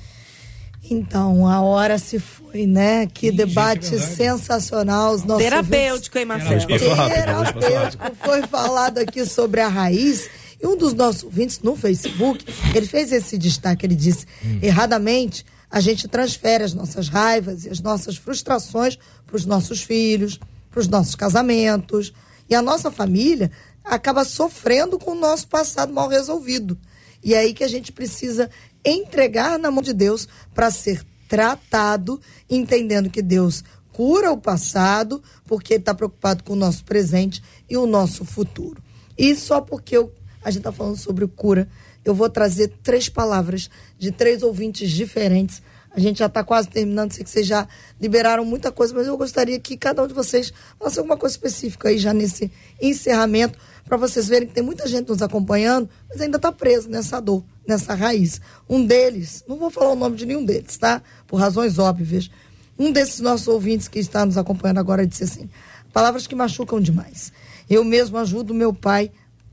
[0.90, 3.06] Então, a hora se foi, né?
[3.06, 5.14] Que Ih, debate gente, é sensacional.
[5.14, 6.66] Os nossos Terapêutico, hein, Marcelo?
[6.66, 10.28] Terapêutico foi falado aqui sobre a raiz.
[10.60, 14.26] E um dos nossos ouvintes no Facebook, ele fez esse destaque, ele disse,
[14.60, 20.40] erradamente, a gente transfere as nossas raivas e as nossas frustrações para os nossos filhos,
[20.70, 22.12] para os nossos casamentos.
[22.48, 23.52] E a nossa família
[23.84, 26.76] acaba sofrendo com o nosso passado mal resolvido.
[27.22, 28.50] E é aí que a gente precisa
[28.88, 33.62] entregar na mão de Deus para ser tratado, entendendo que Deus
[33.92, 38.82] cura o passado, porque está preocupado com o nosso presente e o nosso futuro.
[39.16, 40.12] E só porque eu-
[40.42, 41.68] a gente está falando sobre cura,
[42.04, 43.68] eu vou trazer três palavras
[43.98, 45.60] de três ouvintes diferentes.
[45.90, 47.66] A gente já está quase terminando, sei que vocês já
[48.00, 51.88] liberaram muita coisa, mas eu gostaria que cada um de vocês falasse alguma coisa específica
[51.88, 53.58] aí já nesse encerramento,
[53.88, 57.42] para vocês verem que tem muita gente nos acompanhando, mas ainda está preso nessa dor,
[57.66, 58.40] nessa raiz.
[58.68, 61.02] Um deles, não vou falar o nome de nenhum deles, tá?
[61.26, 62.30] Por razões óbvias.
[62.78, 65.48] Um desses nossos ouvintes que está nos acompanhando agora disse assim:
[65.92, 67.32] palavras que machucam demais.
[67.68, 69.10] Eu mesmo ajudo meu pai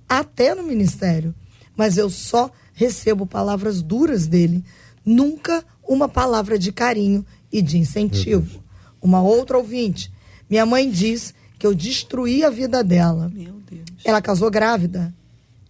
[0.07, 1.33] até no ministério,
[1.75, 4.63] mas eu só recebo palavras duras dele,
[5.03, 8.61] nunca uma palavra de carinho e de incentivo.
[9.01, 10.11] Uma outra ouvinte,
[10.49, 13.31] minha mãe diz que eu destruí a vida dela.
[13.33, 13.85] Meu Deus.
[14.03, 15.13] Ela casou grávida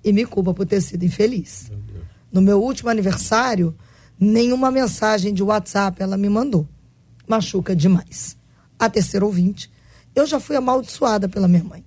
[0.03, 1.71] e me culpa por ter sido infeliz.
[2.31, 3.75] No meu último aniversário,
[4.19, 6.67] nenhuma mensagem de WhatsApp ela me mandou.
[7.27, 8.37] Machuca demais.
[8.77, 9.71] A terceira ouvinte,
[10.13, 11.83] eu já fui amaldiçoada pela minha mãe.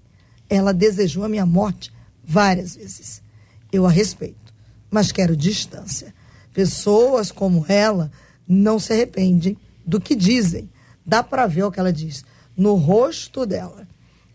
[0.49, 1.93] Ela desejou a minha morte
[2.25, 3.23] várias vezes.
[3.71, 4.55] Eu a respeito,
[4.91, 6.15] mas quero distância.
[6.53, 8.11] Pessoas como ela
[8.47, 10.71] não se arrependem do que dizem.
[11.05, 12.25] Dá para ver o que ela diz
[12.59, 13.87] no rosto dela.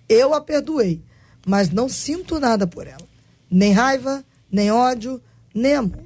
[0.07, 1.03] Eu a perdoei,
[1.45, 3.05] mas não sinto nada por ela.
[3.51, 5.21] Nem raiva, nem ódio,
[5.53, 6.05] nem amor.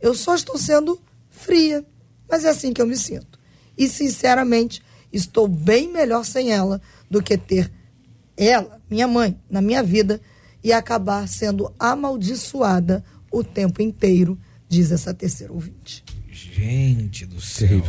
[0.00, 1.84] Eu só estou sendo fria,
[2.30, 3.38] mas é assim que eu me sinto.
[3.76, 4.80] E, sinceramente,
[5.12, 6.80] estou bem melhor sem ela
[7.10, 7.70] do que ter
[8.36, 10.20] ela, minha mãe, na minha vida
[10.62, 14.38] e acabar sendo amaldiçoada o tempo inteiro,
[14.68, 16.04] diz essa terceira ouvinte.
[16.30, 17.82] gente do céu.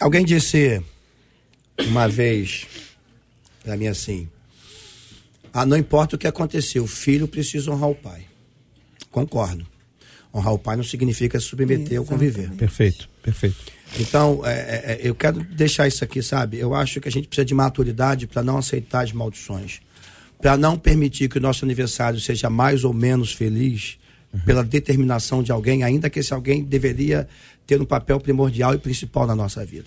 [0.00, 0.82] Alguém disse
[1.78, 2.66] uma vez
[3.64, 4.28] pra mim assim:
[5.52, 8.26] ah, não importa o que aconteceu, o filho precisa honrar o pai.
[9.10, 9.66] Concordo.
[10.34, 12.50] Honrar o pai não significa submeter ou conviver.
[12.50, 13.56] Perfeito, perfeito.
[14.00, 16.58] Então, é, é, é, eu quero deixar isso aqui, sabe?
[16.58, 19.80] Eu acho que a gente precisa de maturidade para não aceitar as maldições.
[20.42, 23.96] Para não permitir que o nosso aniversário seja mais ou menos feliz
[24.44, 27.28] pela determinação de alguém, ainda que esse alguém deveria
[27.64, 29.86] ter um papel primordial e principal na nossa vida.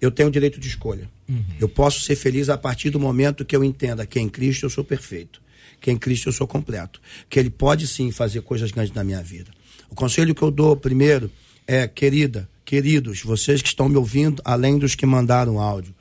[0.00, 1.08] Eu tenho o direito de escolha.
[1.28, 1.44] Uhum.
[1.58, 4.70] Eu posso ser feliz a partir do momento que eu entenda que em Cristo eu
[4.70, 5.40] sou perfeito,
[5.80, 9.22] que em Cristo eu sou completo, que Ele pode sim fazer coisas grandes na minha
[9.22, 9.50] vida.
[9.90, 11.30] O conselho que eu dou primeiro
[11.66, 15.94] é, querida, queridos, vocês que estão me ouvindo, além dos que mandaram áudio,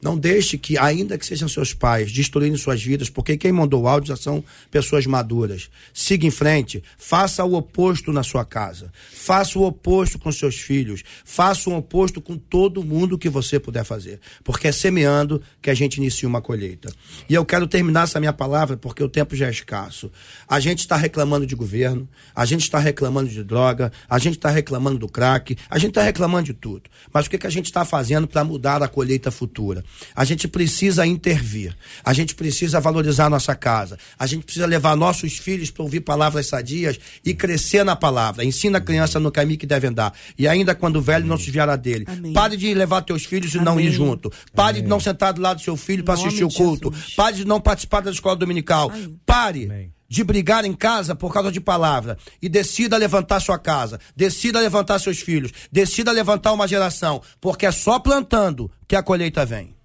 [0.00, 3.88] não deixe que, ainda que sejam seus pais, destruírem suas vidas, porque quem mandou o
[3.88, 5.68] áudio já são pessoas maduras.
[5.92, 8.92] Siga em frente, faça o oposto na sua casa.
[9.12, 11.02] Faça o oposto com seus filhos.
[11.24, 14.20] Faça o oposto com todo mundo que você puder fazer.
[14.44, 16.92] Porque é semeando que a gente inicia uma colheita.
[17.28, 20.10] E eu quero terminar essa minha palavra, porque o tempo já é escasso.
[20.46, 24.50] A gente está reclamando de governo, a gente está reclamando de droga, a gente está
[24.50, 26.82] reclamando do crack, a gente está reclamando de tudo.
[27.12, 29.84] Mas o que, que a gente está fazendo para mudar a colheita futura?
[30.14, 31.76] A gente precisa intervir.
[32.04, 33.98] A gente precisa valorizar nossa casa.
[34.18, 38.44] A gente precisa levar nossos filhos para ouvir palavras sadias e crescer na palavra.
[38.44, 40.12] Ensina a criança no caminho que deve andar.
[40.38, 42.04] E ainda quando o velho não se desviará dele.
[42.06, 42.32] Amém.
[42.32, 43.64] Pare de levar teus filhos e Amém.
[43.64, 44.32] não ir junto.
[44.54, 44.82] Pare Amém.
[44.82, 46.92] de não sentar do lado do seu filho para assistir o culto.
[47.16, 48.90] Pare de não participar da escola dominical.
[49.24, 54.58] Pare de brigar em casa por causa de palavra e decida levantar sua casa, decida
[54.58, 59.77] levantar seus filhos, decida levantar uma geração, porque é só plantando que a colheita vem.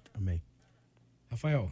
[1.34, 1.68] Rafael.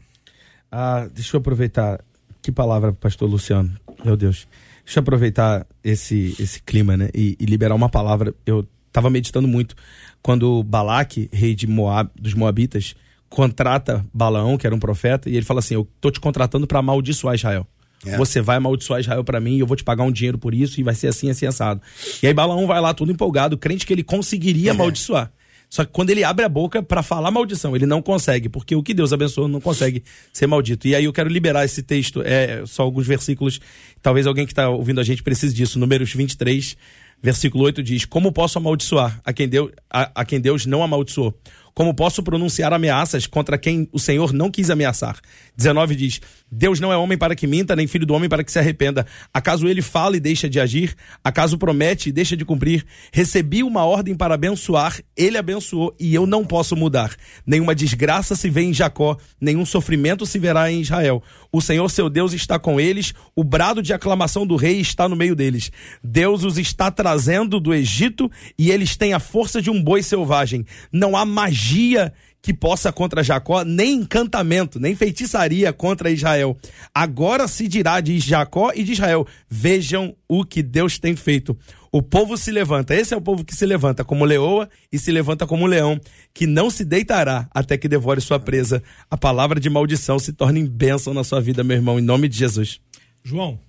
[0.70, 2.00] Ah, deixa eu aproveitar.
[2.42, 3.72] Que palavra, pastor Luciano?
[4.04, 4.48] Meu Deus.
[4.84, 7.08] Deixa eu aproveitar esse, esse clima, né?
[7.14, 8.34] E, e liberar uma palavra.
[8.44, 9.76] Eu estava meditando muito
[10.20, 12.96] quando Balaque, rei de Moab, dos Moabitas,
[13.28, 16.80] contrata Balaão, que era um profeta, e ele fala assim: Eu tô te contratando para
[16.80, 17.64] amaldiçoar Israel.
[18.04, 18.16] É.
[18.16, 20.82] Você vai amaldiçoar Israel para mim, eu vou te pagar um dinheiro por isso e
[20.82, 21.80] vai ser assim, assim, assado.
[22.20, 24.72] E aí Balaão vai lá todo empolgado, crente que ele conseguiria é.
[24.72, 25.30] amaldiçoar.
[25.72, 28.82] Só que quando ele abre a boca para falar maldição, ele não consegue, porque o
[28.82, 30.86] que Deus abençoou não consegue ser maldito.
[30.86, 33.58] E aí eu quero liberar esse texto, é só alguns versículos.
[34.02, 35.78] Talvez alguém que está ouvindo a gente precise disso.
[35.78, 36.76] Números 23,
[37.22, 41.34] versículo 8 diz: Como posso amaldiçoar a quem Deus, a, a quem Deus não amaldiçoou?
[41.74, 45.18] Como posso pronunciar ameaças contra quem o Senhor não quis ameaçar?
[45.56, 46.20] 19 diz:
[46.50, 49.06] Deus não é homem para que minta, nem filho do homem para que se arrependa.
[49.32, 50.94] Acaso ele fala e deixa de agir?
[51.24, 52.84] Acaso promete e deixa de cumprir?
[53.12, 57.14] Recebi uma ordem para abençoar, ele abençoou e eu não posso mudar.
[57.46, 61.22] Nenhuma desgraça se vê em Jacó, nenhum sofrimento se verá em Israel.
[61.54, 65.14] O Senhor seu Deus está com eles, o brado de aclamação do rei está no
[65.14, 65.70] meio deles.
[66.02, 70.64] Deus os está trazendo do Egito e eles têm a força de um boi selvagem.
[70.90, 76.56] Não há magia que possa contra Jacó, nem encantamento, nem feitiçaria contra Israel.
[76.94, 81.56] Agora se dirá de Jacó e de Israel: vejam o que Deus tem feito.
[81.94, 85.12] O povo se levanta, esse é o povo que se levanta como leoa e se
[85.12, 86.00] levanta como leão,
[86.32, 88.82] que não se deitará até que devore sua presa.
[89.10, 92.28] A palavra de maldição se torne em bênção na sua vida, meu irmão, em nome
[92.28, 92.80] de Jesus.
[93.22, 93.60] João.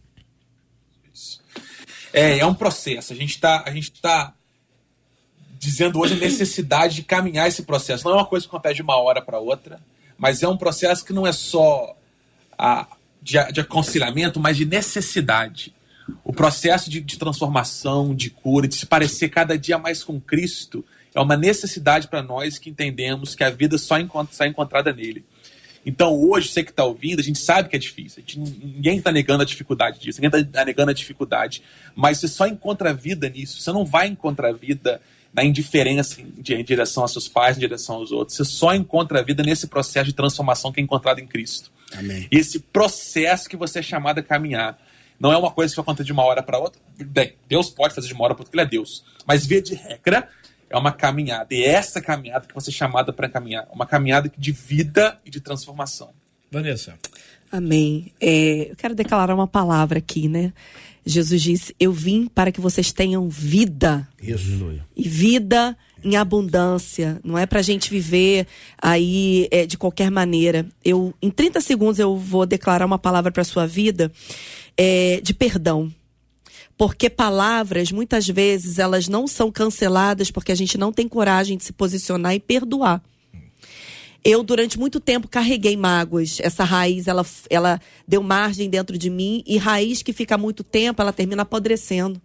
[2.13, 3.11] É, é um processo.
[3.11, 4.33] A gente está a gente tá
[5.59, 8.05] dizendo hoje a necessidade de caminhar esse processo.
[8.05, 9.81] Não é uma coisa que acontece de uma hora para outra,
[10.17, 11.93] mas é um processo que não é só
[12.57, 12.87] a,
[13.21, 15.73] de, de aconselhamento, mas de necessidade.
[16.23, 20.83] O processo de, de, transformação, de cura, de se parecer cada dia mais com Cristo,
[21.13, 24.91] é uma necessidade para nós que entendemos que a vida só encontra, só é encontrada
[24.91, 25.23] nele.
[25.85, 28.23] Então, hoje, você que está ouvindo, a gente sabe que é difícil.
[28.25, 31.61] Gente, ninguém está negando a dificuldade disso, ninguém está negando a dificuldade.
[31.93, 33.61] Mas você só encontra vida nisso.
[33.61, 35.01] Você não vai encontrar vida
[35.33, 38.37] na indiferença em, em direção aos seus pais, em direção aos outros.
[38.37, 41.71] Você só encontra a vida nesse processo de transformação que é encontrado em Cristo.
[41.93, 42.27] Amém.
[42.31, 44.79] E esse processo que você é chamado a caminhar.
[45.23, 46.81] Não é uma coisa que vai acontecer de uma hora para outra.
[46.99, 49.05] Bem, Deus pode fazer de uma hora para outra, porque Ele é Deus.
[49.25, 50.27] Mas, via de regra,
[50.69, 51.47] é uma caminhada.
[51.55, 53.65] E é essa caminhada que você é chamada para caminhar.
[53.71, 56.09] Uma caminhada de vida e de transformação.
[56.51, 56.95] Vanessa.
[57.49, 58.11] Amém.
[58.19, 60.51] É, eu quero declarar uma palavra aqui, né?
[61.05, 64.05] Jesus disse: Eu vim para que vocês tenham vida.
[64.21, 64.77] Isso.
[64.93, 67.21] E vida em abundância.
[67.23, 68.45] Não é para a gente viver
[68.77, 70.65] aí é, de qualquer maneira.
[70.83, 74.11] Eu, em 30 segundos, eu vou declarar uma palavra para sua vida
[74.77, 75.93] é, de perdão.
[76.77, 81.63] Porque palavras, muitas vezes, elas não são canceladas porque a gente não tem coragem de
[81.63, 83.01] se posicionar e perdoar.
[84.23, 86.39] Eu, durante muito tempo, carreguei mágoas.
[86.39, 89.43] Essa raiz, ela, ela deu margem dentro de mim.
[89.45, 92.21] E raiz que fica muito tempo, ela termina apodrecendo.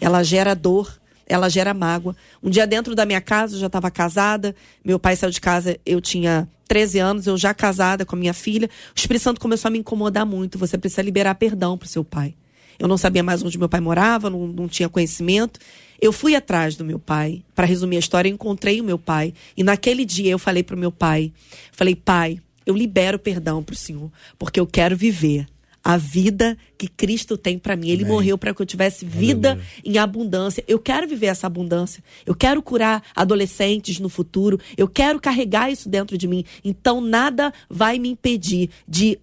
[0.00, 2.16] Ela gera dor, ela gera mágoa.
[2.42, 4.54] Um dia, dentro da minha casa, eu já estava casada.
[4.84, 8.34] Meu pai saiu de casa, eu tinha 13 anos, eu já casada com a minha
[8.34, 8.68] filha.
[8.94, 10.58] O Espírito Santo começou a me incomodar muito.
[10.58, 12.34] Você precisa liberar perdão para o seu pai.
[12.78, 15.58] Eu não sabia mais onde meu pai morava, não, não tinha conhecimento.
[16.00, 19.34] Eu fui atrás do meu pai, para resumir a história, eu encontrei o meu pai
[19.56, 21.32] e naquele dia eu falei para o meu pai,
[21.72, 25.48] falei: "Pai, eu libero perdão para o Senhor, porque eu quero viver
[25.88, 27.88] a vida que Cristo tem para mim.
[27.88, 28.12] Ele Amém.
[28.14, 29.68] morreu para que eu tivesse vida Aleluia.
[29.86, 30.62] em abundância.
[30.68, 32.04] Eu quero viver essa abundância.
[32.26, 34.60] Eu quero curar adolescentes no futuro.
[34.76, 36.44] Eu quero carregar isso dentro de mim.
[36.62, 39.18] Então nada vai me impedir de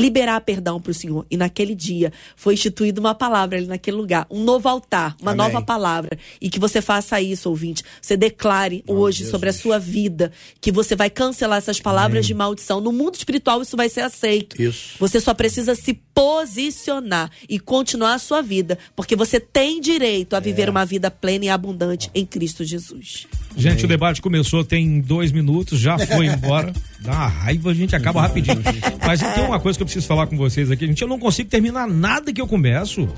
[0.00, 1.26] liberar perdão para o Senhor.
[1.30, 5.46] E naquele dia foi instituída uma palavra ali naquele lugar, um novo altar, uma Amém.
[5.46, 6.18] nova palavra.
[6.40, 7.82] E que você faça isso, ouvinte.
[8.00, 12.80] Você declare hoje sobre a sua vida que você vai cancelar essas palavras de maldição.
[12.80, 14.60] No mundo espiritual isso vai ser aceito.
[14.60, 14.96] Isso.
[14.98, 20.40] Você só precisa se posicionar e continuar a sua vida, porque você tem direito a
[20.40, 23.26] viver uma vida plena e abundante em Cristo Jesus.
[23.56, 26.72] Gente, o debate começou tem dois minutos, já foi embora.
[27.00, 28.62] Dá uma raiva, a gente acaba rapidinho.
[29.04, 31.02] Mas tem uma coisa que eu preciso falar com vocês aqui, gente.
[31.02, 33.08] Eu não consigo terminar nada que eu começo.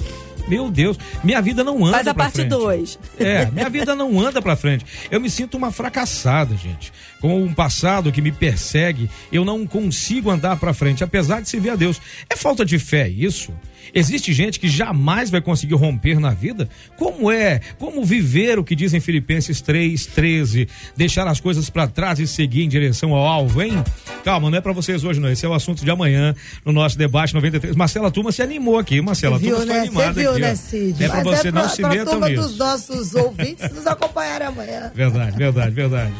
[0.49, 2.49] Meu Deus, minha vida não anda Faz a parte frente.
[2.49, 2.99] 2.
[3.18, 4.85] É, minha vida não anda pra frente.
[5.11, 6.93] Eu me sinto uma fracassada, gente.
[7.20, 11.70] Com um passado que me persegue, eu não consigo andar pra frente, apesar de servir
[11.70, 12.01] a Deus.
[12.29, 13.53] É falta de fé isso?
[13.95, 16.68] Existe gente que jamais vai conseguir romper na vida?
[16.97, 17.61] Como é?
[17.78, 20.68] Como viver o que dizem Filipenses 3:13?
[20.97, 23.83] Deixar as coisas pra trás e seguir em direção ao alvo, hein?
[24.24, 25.30] Calma, não é pra vocês hoje não.
[25.30, 27.74] Esse é o assunto de amanhã no nosso debate 93.
[27.76, 29.87] Marcela Turma se animou aqui, Marcela Turma né?
[29.87, 30.55] ficou animada Você viu, aqui, né.
[30.55, 31.05] Cid?
[31.05, 31.95] É pra Mas você é não pra, se pra
[32.28, 32.43] nisso.
[32.43, 34.93] dos nossos ouvintes nos acompanharem amanhã.
[34.95, 36.12] Verdade, verdade, verdade.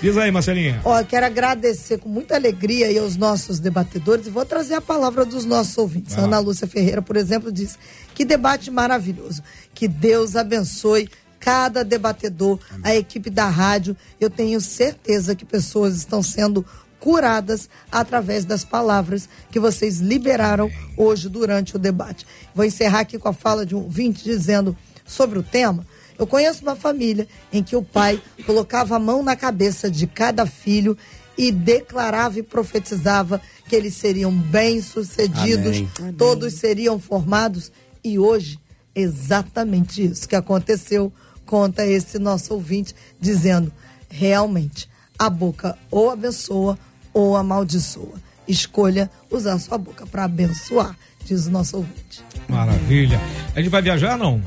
[0.00, 0.80] Diz aí, Marcelinha.
[0.84, 4.80] Ó, eu quero agradecer com muita alegria aí aos nossos debatedores e vou trazer a
[4.80, 6.16] palavra dos nossos ouvintes.
[6.16, 6.24] Lá.
[6.24, 7.78] Ana Lúcia Ferreira, por exemplo, diz:
[8.14, 9.42] que debate maravilhoso.
[9.72, 11.08] Que Deus abençoe
[11.40, 13.96] cada debatedor, a equipe da rádio.
[14.20, 16.64] Eu tenho certeza que pessoas estão sendo
[16.98, 22.26] curadas através das palavras que vocês liberaram hoje durante o debate.
[22.54, 25.86] Vou encerrar aqui com a fala de um ouvinte dizendo sobre o tema.
[26.18, 30.46] Eu conheço uma família em que o pai colocava a mão na cabeça de cada
[30.46, 30.96] filho
[31.36, 36.12] e declarava e profetizava que eles seriam bem-sucedidos, Amém.
[36.12, 37.72] todos seriam formados.
[38.02, 38.58] E hoje,
[38.94, 41.12] exatamente isso que aconteceu,
[41.44, 43.72] conta esse nosso ouvinte, dizendo:
[44.08, 44.88] realmente,
[45.18, 46.78] a boca ou abençoa
[47.12, 48.22] ou amaldiçoa.
[48.46, 52.22] Escolha usar sua boca para abençoar, diz o nosso ouvinte.
[52.48, 53.18] Maravilha.
[53.54, 54.42] A gente vai viajar não?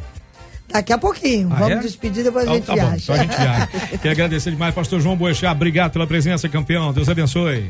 [0.70, 1.82] Daqui a pouquinho, Ah, vamos é?
[1.82, 3.04] despedir, depois a Então gente tá bom, viaja.
[3.04, 3.98] então a gente viaja.
[4.00, 5.52] Quero agradecer demais, pastor João Boechat.
[5.56, 6.92] Obrigado pela presença, campeão.
[6.94, 7.70] Deus abençoe.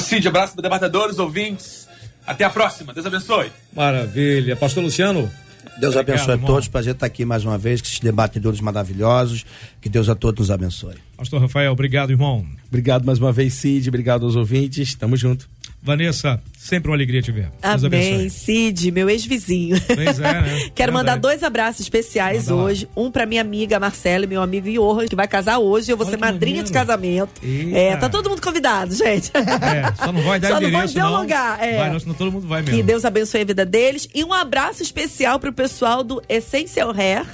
[0.00, 1.88] Cid, abraço para debatedores, ouvintes.
[2.26, 2.92] Até a próxima.
[2.92, 3.50] Deus abençoe.
[3.74, 4.54] Maravilha.
[4.54, 5.30] Pastor Luciano.
[5.80, 6.46] Deus Obrigado, abençoe a irmão.
[6.46, 6.68] todos.
[6.68, 9.46] Prazer estar aqui mais uma vez, com esses debatedores maravilhosos.
[9.80, 10.94] Que Deus a todos nos abençoe.
[11.16, 12.44] Pastor Rafael, obrigado, irmão.
[12.68, 13.88] Obrigado mais uma vez, Cid.
[13.88, 14.94] Obrigado aos ouvintes.
[14.94, 15.48] Tamo junto.
[15.80, 17.50] Vanessa, sempre uma alegria te ver.
[17.62, 18.30] Deus Amém, abençoe.
[18.30, 19.80] Cid, meu ex-vizinho.
[19.86, 20.70] Pois é, né?
[20.74, 22.64] Quero mandar dois abraços especiais Manda lá.
[22.64, 22.88] hoje.
[22.96, 25.90] Um pra minha amiga Marcela e meu amigo Johan, que vai casar hoje.
[25.90, 27.40] Eu vou Olha ser madrinha de casamento.
[27.42, 27.78] Eita.
[27.78, 29.30] É, tá todo mundo convidado, gente.
[29.34, 31.20] É, só não vai dar Só não endereço, dizer o não.
[31.22, 31.78] lugar, é.
[31.78, 32.76] Vai, não, senão todo mundo vai mesmo.
[32.76, 34.08] Que Deus abençoe a vida deles.
[34.14, 37.24] E um abraço especial pro pessoal do Essential Hair.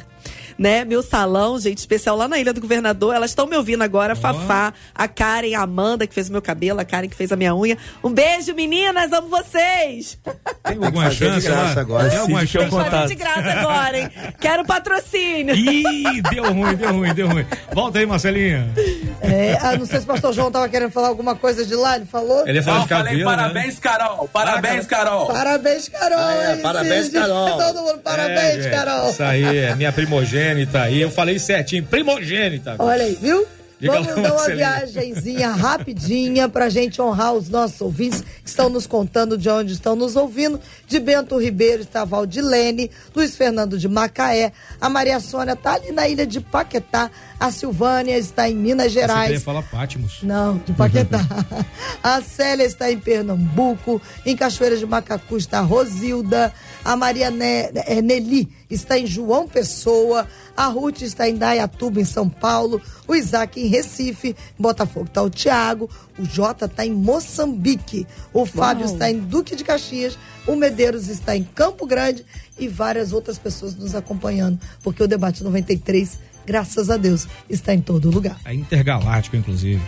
[0.59, 3.15] Né, meu salão, gente, especial lá na Ilha do Governador.
[3.15, 6.41] Elas estão me ouvindo agora, a Fafá, a Karen, a Amanda, que fez o meu
[6.41, 7.77] cabelo, a Karen, que fez a minha unha.
[8.03, 10.17] Um beijo, meninas, amo vocês!
[10.63, 11.81] Tem alguma de chance graça lá?
[11.81, 12.09] agora.
[12.11, 12.69] Tem alguma chance?
[12.69, 13.09] Vou fazer Contato.
[13.09, 14.11] de graça agora, hein?
[14.41, 15.55] Quero patrocínio!
[15.57, 17.47] Ih, deu ruim, deu ruim, deu ruim.
[17.73, 18.69] Volta aí, Marcelinha.
[19.21, 21.97] É, ah, não sei se o pastor João tava querendo falar alguma coisa de lá,
[21.97, 22.47] ele falou?
[22.47, 23.25] Ele Não, de cabelo, falei né?
[23.25, 24.29] parabéns, Carol.
[24.29, 25.27] Parabéns, Carol.
[25.27, 26.19] Parabéns, Carol!
[26.19, 27.09] Ah, é, parabéns?
[27.09, 27.59] Carol.
[27.59, 29.11] Todo mundo, parabéns, É, Carol!
[29.11, 30.44] Isso aí, é minha primogênita
[30.83, 31.01] aí.
[31.01, 32.77] Eu falei certinho, primogênita.
[32.79, 33.47] Olha aí, viu?
[33.85, 38.87] Diga Vamos dar uma viagenzinha rapidinha pra gente honrar os nossos ouvintes que estão nos
[38.87, 40.61] contando de onde estão nos ouvindo.
[40.87, 45.91] De Bento Ribeiro está a Valdilene, Luiz Fernando de Macaé, a Maria Sônia tá ali
[45.93, 49.43] na ilha de Paquetá, a Silvânia está em Minas Você Gerais.
[49.43, 50.23] falar Pátimos.
[50.23, 51.21] Não, de Paquetá.
[52.03, 54.01] a Célia está em Pernambuco.
[54.25, 56.53] Em Cachoeira de Macacu está a Rosilda.
[56.85, 60.27] A Maria ne eh, Nelly está em João Pessoa.
[60.57, 62.81] A Ruth está em Dayatuba, em São Paulo.
[63.09, 64.29] O Isaac em Recife.
[64.29, 65.89] Em Botafogo está o Tiago.
[66.19, 68.07] O Jota está em Moçambique.
[68.33, 70.19] O Fábio está em Duque de Caxias.
[70.47, 72.25] O Medeiros está em Campo Grande.
[72.59, 74.61] E várias outras pessoas nos acompanhando.
[74.83, 78.39] Porque o Debate 93, graças a Deus, está em todo lugar.
[78.45, 79.83] É intergaláctico, inclusive.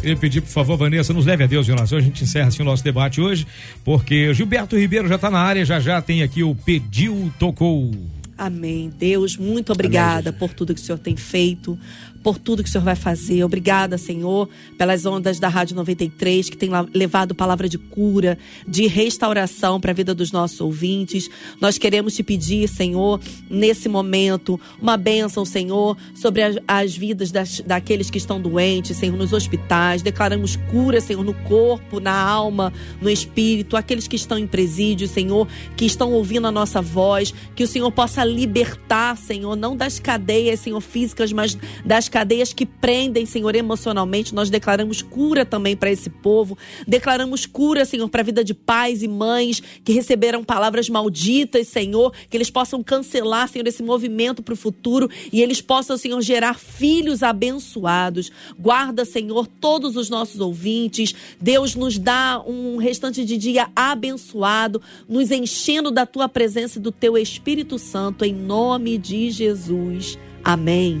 [0.00, 1.98] Queria pedir, por favor, Vanessa, nos leve a Deus em oração.
[1.98, 3.46] A gente encerra assim o nosso debate hoje,
[3.84, 7.90] porque Gilberto Ribeiro já está na área, já já tem aqui o Pediu Tocou.
[8.36, 8.90] Amém.
[8.98, 11.78] Deus, muito obrigada por tudo que o Senhor tem feito,
[12.22, 13.42] por tudo que o Senhor vai fazer.
[13.44, 14.48] Obrigada, Senhor,
[14.78, 19.94] pelas ondas da Rádio 93, que tem levado palavra de cura, de restauração para a
[19.94, 21.28] vida dos nossos ouvintes.
[21.60, 23.20] Nós queremos te pedir, Senhor,
[23.50, 29.16] nesse momento, uma bênção, Senhor, sobre as, as vidas das, daqueles que estão doentes, Senhor,
[29.16, 30.02] nos hospitais.
[30.02, 35.48] Declaramos cura, Senhor, no corpo, na alma, no espírito, aqueles que estão em presídio, Senhor,
[35.76, 40.60] que estão ouvindo a nossa voz, que o Senhor possa libertar, Senhor, não das cadeias,
[40.60, 44.34] Senhor, físicas, mas das cadeias que prendem, Senhor, emocionalmente.
[44.34, 46.58] Nós declaramos cura também para esse povo.
[46.86, 52.12] Declaramos cura, Senhor, para a vida de pais e mães que receberam palavras malditas, Senhor,
[52.28, 56.58] que eles possam cancelar, Senhor, esse movimento para o futuro e eles possam, Senhor, gerar
[56.58, 58.30] filhos abençoados.
[58.58, 61.14] Guarda, Senhor, todos os nossos ouvintes.
[61.40, 66.92] Deus nos dá um restante de dia abençoado, nos enchendo da tua presença e do
[66.92, 70.18] teu Espírito Santo, em nome de Jesus.
[70.44, 71.00] Amém.